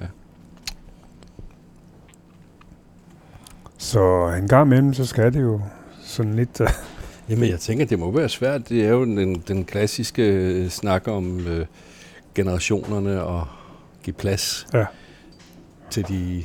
[3.78, 5.62] Så en gang imellem, så skal det jo
[6.02, 6.62] sådan lidt...
[7.30, 8.70] Jamen, jeg tænker, det må være svært.
[8.70, 11.66] Det er jo den, den klassiske øh, snak om øh,
[12.36, 13.48] generationerne og
[14.04, 14.86] give plads Ja.
[15.90, 16.44] til de,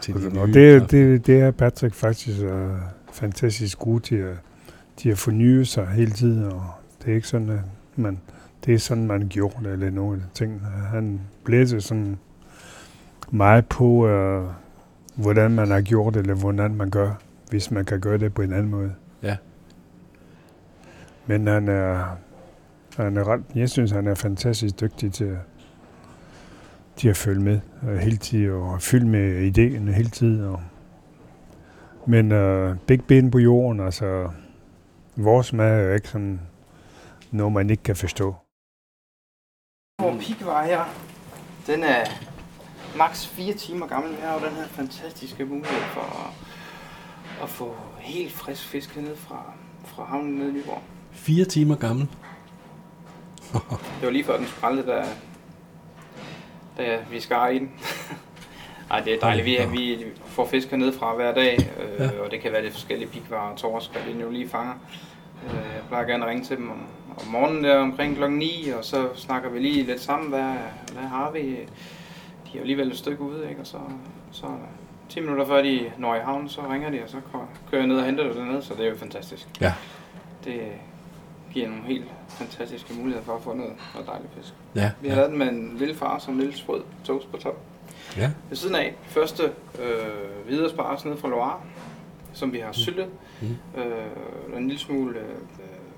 [0.00, 2.50] til de og nye det, det, det er Patrick faktisk uh,
[3.12, 4.34] fantastisk god til at,
[4.96, 6.64] til at forny sig hele tiden, og
[7.04, 7.60] det er ikke sådan, at
[7.96, 8.20] man,
[8.66, 10.62] det er sådan, man gjorde det, eller nogle ting.
[10.90, 12.18] Han blæser sådan
[13.30, 14.44] meget på, uh,
[15.14, 17.10] hvordan man har gjort det, eller hvordan man gør,
[17.50, 18.92] hvis man kan gøre det på en anden måde.
[19.22, 19.36] Ja.
[21.26, 22.16] Men han er,
[22.96, 25.38] Han er ret, jeg synes, han er fantastisk dygtig til,
[26.96, 30.44] til at følge med og hele tiden, og fylde med ideen hele tiden.
[30.44, 30.62] Og,
[32.06, 34.30] men øh, big ben på jorden, altså
[35.16, 36.40] vores mad er jo ikke sådan
[37.30, 38.34] noget, man ikke kan forstå.
[40.02, 40.84] Vores pikvar her,
[41.66, 42.04] den er
[42.96, 44.10] maks 4 timer gammel.
[44.10, 46.30] Vi har jo den her fantastiske mulighed for at,
[47.42, 49.52] at få helt frisk fisk ned fra,
[49.84, 50.82] fra havnen nede i Nyborg.
[51.14, 52.08] Fire timer gammel.
[54.00, 55.04] Det var lige før den sprællede, da,
[56.78, 57.70] da vi skar i den.
[58.90, 59.44] Ej, det er dejligt.
[59.46, 62.10] Vi, vi får fisk hernede fra hver dag, øh, Ja.
[62.24, 63.56] og det kan være lidt forskellige pikvarer.
[63.56, 64.74] Torsk, hvad vi nu lige fanger.
[65.46, 66.82] Øh, jeg plejer gerne at ringe til dem om,
[67.20, 70.52] om morgenen der omkring klokken 9, og så snakker vi lige lidt sammen, hvad,
[70.92, 71.40] hvad har vi?
[71.40, 71.56] De
[72.50, 73.60] er jo alligevel et stykke ude, ikke?
[73.60, 73.78] og så,
[74.32, 74.46] så
[75.08, 77.16] 10 minutter før de når i havnen, så ringer de, og så
[77.70, 79.46] kører jeg ned og henter det dernede, så det er jo fantastisk.
[79.60, 79.72] Ja.
[80.44, 80.60] Det
[81.54, 84.54] giver nogle helt fantastiske muligheder for at få noget, noget dejlig fisk.
[84.74, 87.58] Ja, Vi har lavet den med en lille far som lille sprød toast på top.
[88.16, 88.30] ja.
[88.48, 89.42] Ved siden af, første
[89.82, 91.60] øh, hvide spars nede fra Loire,
[92.32, 93.06] som vi har syltet.
[93.42, 93.56] Mm.
[93.80, 95.24] Øh, en lille smule, øh,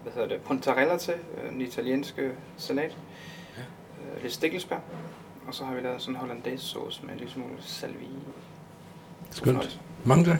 [0.02, 2.96] hvad hedder det, puntarella til, øh, den italienske salat.
[3.58, 4.76] Øh, lidt stikkelsbær.
[5.48, 8.08] Og så har vi lavet sådan en hollandaise sauce med en lille smule salvie.
[9.30, 9.80] Skønt.
[10.04, 10.38] Mange tak.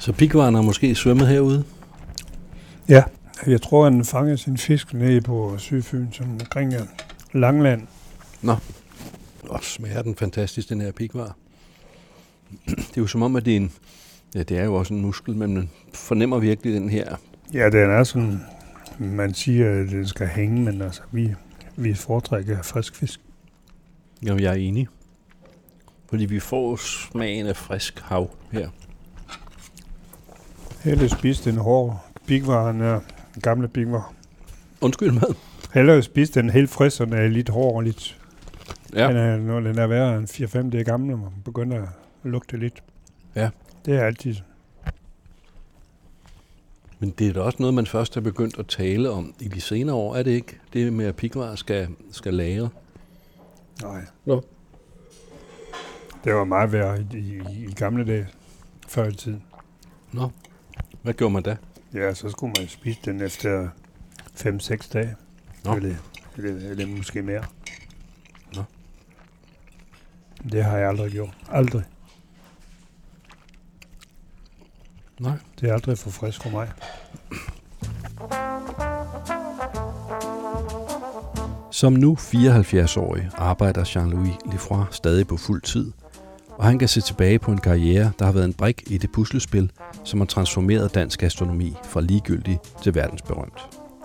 [0.00, 1.64] Så pikvaren har måske svømmet herude?
[2.88, 3.02] Ja,
[3.46, 6.80] jeg tror, han fanger sin fisk nede på Sydfyn, som omkring øh,
[7.32, 7.86] Langland.
[9.48, 11.36] Og smager den fantastisk, den her pikvar.
[12.66, 13.72] Det er jo som om, at det er en...
[14.34, 17.16] Ja, det er jo også en muskel, men man fornemmer virkelig den her...
[17.54, 18.40] Ja, den er sådan,
[18.98, 21.34] man siger, at den skal hænge, men altså, vi,
[21.76, 23.20] vi foretrækker frisk fisk.
[24.22, 24.88] Jamen, jeg er enig.
[26.10, 28.68] Fordi vi får smagen af frisk hav her.
[30.84, 33.00] Hellere spise den hårde bigvar, den er
[33.36, 34.14] den gamle bigvar.
[34.80, 35.34] Undskyld mad.
[35.74, 38.20] Hellere spise den helt frisk, så den er lidt hård og lidt...
[38.94, 39.08] Ja.
[39.08, 40.28] Den er, når den er værre end
[40.66, 41.88] 4-5 dage gammel, og man begynder at
[42.22, 42.82] lugte lidt.
[43.34, 43.50] Ja.
[43.86, 44.34] Det er altid.
[46.98, 49.60] Men det er da også noget, man først er begyndt at tale om i de
[49.60, 50.58] senere år, er det ikke?
[50.72, 52.68] Det med, at pikvarer skal, skal lagre.
[53.82, 54.04] Nej.
[54.24, 54.44] Nå.
[56.24, 58.26] Det var meget værre i, i, i gamle dage,
[58.88, 59.42] før i tiden.
[60.12, 60.30] Nå,
[61.02, 61.56] hvad gjorde man da?
[61.96, 63.68] Ja, så skulle man spise den efter
[64.34, 65.16] 5-6 dage.
[65.64, 65.76] Nå.
[65.76, 65.94] Eller,
[66.36, 67.44] eller, eller måske mere.
[68.54, 68.62] Nå.
[70.52, 71.36] Det har jeg aldrig gjort.
[71.50, 71.82] Aldrig.
[75.20, 75.38] Nej.
[75.60, 76.70] Det er aldrig for frisk for mig.
[81.70, 85.92] Som nu 74-årig arbejder Jean-Louis Lefroy stadig på fuld tid,
[86.50, 89.12] og han kan se tilbage på en karriere, der har været en brik i det
[89.12, 89.72] puslespil,
[90.06, 93.58] som har transformeret dansk gastronomi fra ligegyldig til verdensberømt.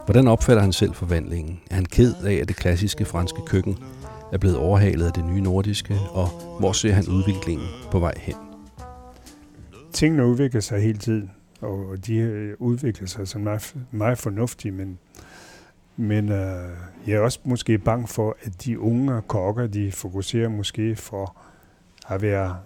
[0.05, 1.59] Hvordan opfatter han selv forvandlingen?
[1.71, 3.77] Er han ked af, at det klassiske franske køkken
[4.31, 6.27] er blevet overhalet af det nye nordiske, og
[6.59, 8.35] hvor ser han udviklingen på vej hen?
[9.93, 11.31] Tingene udvikler sig hele tiden,
[11.61, 14.99] og de øh, udvikler sig så meget, meget fornuftige, men,
[15.97, 16.69] men øh,
[17.07, 21.35] jeg er også måske bange for, at de unge kokker, de fokuserer måske for
[22.07, 22.57] at være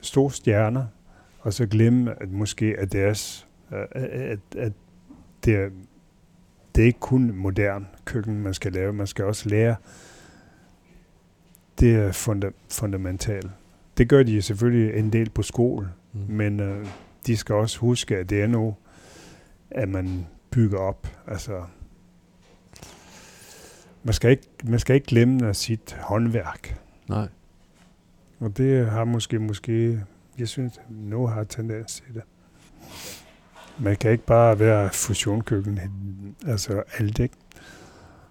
[0.00, 0.84] store stjerner,
[1.42, 4.72] og så glemme, at måske at deres, øh, at, at
[5.44, 5.68] det, er,
[6.74, 9.76] det er ikke kun modern køkken, man skal lave, man skal også lære
[11.80, 13.50] det er funda- fundamentalt.
[13.98, 16.20] Det gør de selvfølgelig en del på skole, Mm.
[16.34, 16.86] men øh,
[17.26, 18.74] de skal også huske, at det er noget,
[19.70, 21.08] at man bygger op.
[21.26, 21.62] Altså,
[24.02, 26.80] man skal ikke, man skal ikke glemme sit håndværk.
[27.08, 27.28] Nej.
[28.40, 30.00] Og det har måske, måske,
[30.42, 32.22] jeg synes, nu har tendens til det.
[33.78, 35.80] Man kan ikke bare være fusionkøkken,
[36.46, 37.34] altså alt ikke.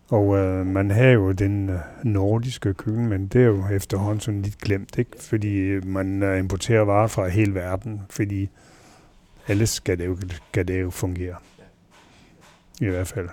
[0.07, 4.41] Og øh, man har jo den øh, nordiske køkken, men det er jo efterhånden sådan
[4.41, 5.12] lidt glemt, ikke?
[5.20, 8.49] Fordi øh, man øh, importerer varer fra hele verden, fordi
[9.47, 10.18] ellers skal det jo,
[10.49, 11.36] skal det jo fungere.
[12.82, 13.30] I hvert fald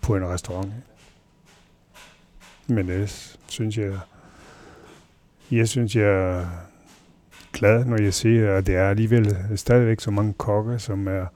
[0.00, 0.66] på en restaurant.
[0.66, 0.82] ikke?
[2.74, 3.98] Men ellers synes jeg,
[5.50, 6.46] jeg synes, jeg
[7.54, 11.26] glad, når jeg ser, at det er alligevel stadigvæk så mange kokke, som er,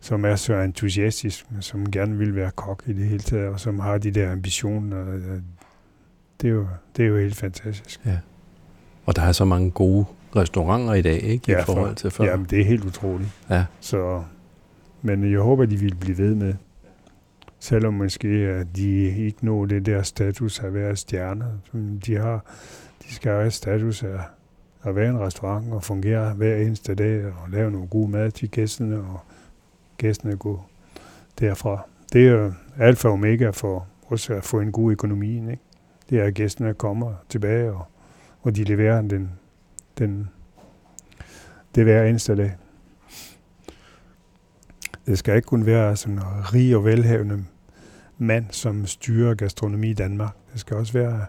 [0.00, 3.78] som er så entusiastiske, som gerne vil være kok i det hele taget, og som
[3.78, 5.04] har de der ambitioner.
[6.40, 8.00] Det er jo, det er jo helt fantastisk.
[9.06, 10.04] Og der er så mange gode
[10.36, 11.52] restauranter i dag, ikke?
[11.52, 12.24] I Ja, forhold for- til før.
[12.24, 13.30] Jamen, det er helt utroligt.
[13.50, 13.64] Ja.
[13.80, 14.22] Så,
[15.02, 16.54] men jeg håber, de vil blive ved med.
[17.60, 18.90] Selvom måske at de
[19.26, 22.44] ikke når det der status af at være stjerner, som de har.
[23.08, 24.18] De skal have status af
[24.84, 28.50] at være en restaurant og fungere hver eneste dag og lave noget god mad til
[28.50, 29.20] gæsterne, og
[29.98, 30.70] gæsterne går
[31.40, 35.36] derfra det er jo alfa og omega for os at få en god økonomi.
[35.36, 35.62] Ikke?
[36.10, 37.86] Det er, at gæsterne kommer tilbage, og,
[38.42, 39.30] og de leverer den,
[39.98, 40.30] den,
[41.74, 42.56] det hver eneste dag.
[45.06, 46.24] Det skal ikke kun være sådan en
[46.54, 47.44] rig og velhavende
[48.18, 50.34] mand, som styrer gastronomi i Danmark.
[50.52, 51.26] Det skal også være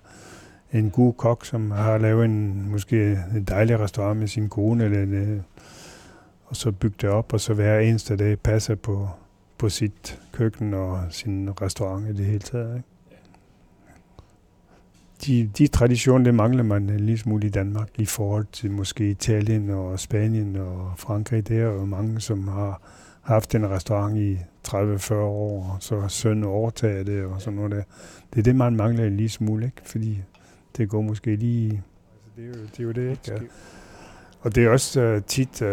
[0.74, 5.04] en god kok, som har lavet en måske en dejlig restaurant med sin kone, eller
[5.04, 5.42] en, øh,
[6.46, 9.10] og så bygge det op, og så hver eneste dag passe på,
[9.58, 12.76] på sit køkken og sin restaurant i det hele taget.
[12.76, 12.88] Ikke?
[15.26, 19.10] De, de traditioner, det mangler man en lille smule i Danmark i forhold til måske
[19.10, 21.48] Italien og Spanien og Frankrig.
[21.48, 22.82] Der er jo mange, som har
[23.22, 27.84] haft en restaurant i 30-40 år, og så søn overtaget det og sådan noget der.
[28.34, 29.82] Det er det, man mangler en lille smule, ikke?
[29.86, 30.22] fordi
[30.78, 31.70] det går måske lige...
[31.70, 33.32] Altså, det, er jo, det er jo det, ikke?
[33.32, 33.48] Ja.
[34.42, 35.68] Og det er også uh, tit, uh,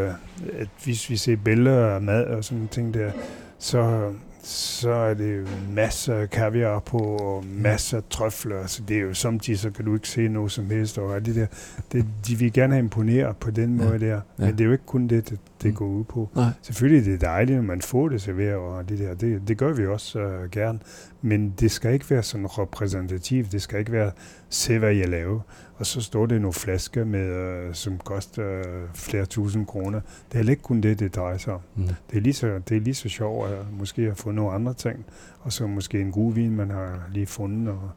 [0.53, 3.13] at hvis vi ser billeder af mad og sådan ting der,
[3.59, 4.13] så,
[4.43, 8.67] så er det jo masser af kaviar på, og masser af trøfler.
[8.67, 10.99] Så det er jo samtidig, så kan du ikke se noget som helst.
[10.99, 11.47] Og det der,
[11.93, 14.07] det, de vil gerne have imponeret på den måde ja.
[14.07, 14.21] der.
[14.37, 14.53] Men Ja.
[14.53, 16.29] det er jo ikke kun det, det, det går ud på.
[16.35, 16.51] Nej.
[16.63, 19.15] Selvfølgelig det er dejligt, når man får det serveret, og det der.
[19.15, 20.79] Det, det gør vi også uh, gerne.
[21.23, 23.53] Men det skal ikke være sådan repræsentativt.
[23.53, 24.11] Det skal ikke være,
[24.49, 25.41] se hvad jeg laver.
[25.81, 30.01] Og så står det nogle flasker, med, uh, som koster uh, flere tusind kroner.
[30.01, 31.61] Det er heller ikke kun det, det drejer sig om.
[31.77, 31.85] Mm.
[32.11, 34.75] Det er lige så, det er lige så sjovt at måske at få nogle andre
[34.75, 35.05] ting,
[35.41, 37.69] og så måske en god vin, man har lige fundet.
[37.69, 37.91] Og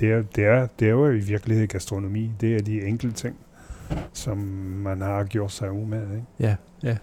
[0.00, 2.32] det, er, det, er, det er jo i virkeligheden gastronomi.
[2.40, 3.36] Det er de enkelte ting,
[4.12, 4.38] som
[4.82, 6.14] man har gjort sig umage.
[6.14, 6.26] Ikke?
[6.40, 6.96] Ja, ja.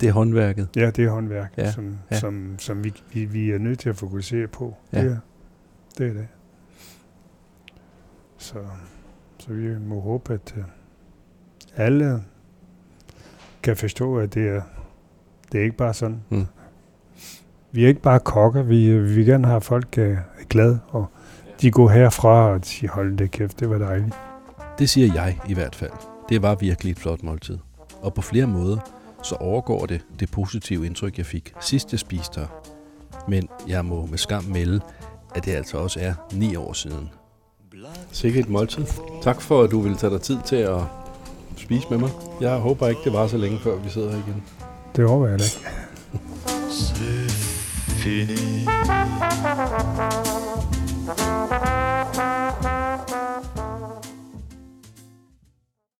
[0.00, 0.68] Det er håndværket.
[0.76, 2.18] Ja, det er håndværk, Ja, som, ja.
[2.18, 4.74] som, som vi, vi, vi er nødt til at fokusere på.
[4.92, 5.02] Ja.
[5.02, 5.18] Det, er,
[5.98, 6.26] det er det.
[8.38, 8.58] Så,
[9.46, 10.64] så vi må håbe, at uh,
[11.76, 12.22] alle
[13.62, 14.62] kan forstå, at det er,
[15.52, 16.22] det er ikke bare sådan.
[16.28, 16.46] Mm.
[17.72, 20.16] Vi er ikke bare kokker, vi, vi vil gerne have folk uh,
[20.48, 21.06] glade, og
[21.60, 24.14] de går herfra og siger, hold det kæft, det var dejligt.
[24.78, 25.92] Det siger jeg i hvert fald.
[26.28, 27.58] Det var virkelig et flot måltid.
[28.02, 28.78] Og på flere måder,
[29.22, 32.46] så overgår det det positive indtryk, jeg fik sidst jeg spiste her.
[33.28, 34.80] Men jeg må med skam melde,
[35.34, 37.10] at det altså også er ni år siden.
[38.12, 38.84] Sikkert et måltid.
[39.22, 40.80] Tak for, at du ville tage dig tid til at
[41.56, 42.10] spise med mig.
[42.40, 44.42] Jeg håber ikke, det var så længe, før vi sidder her igen.
[44.96, 45.58] Det håber jeg da ikke.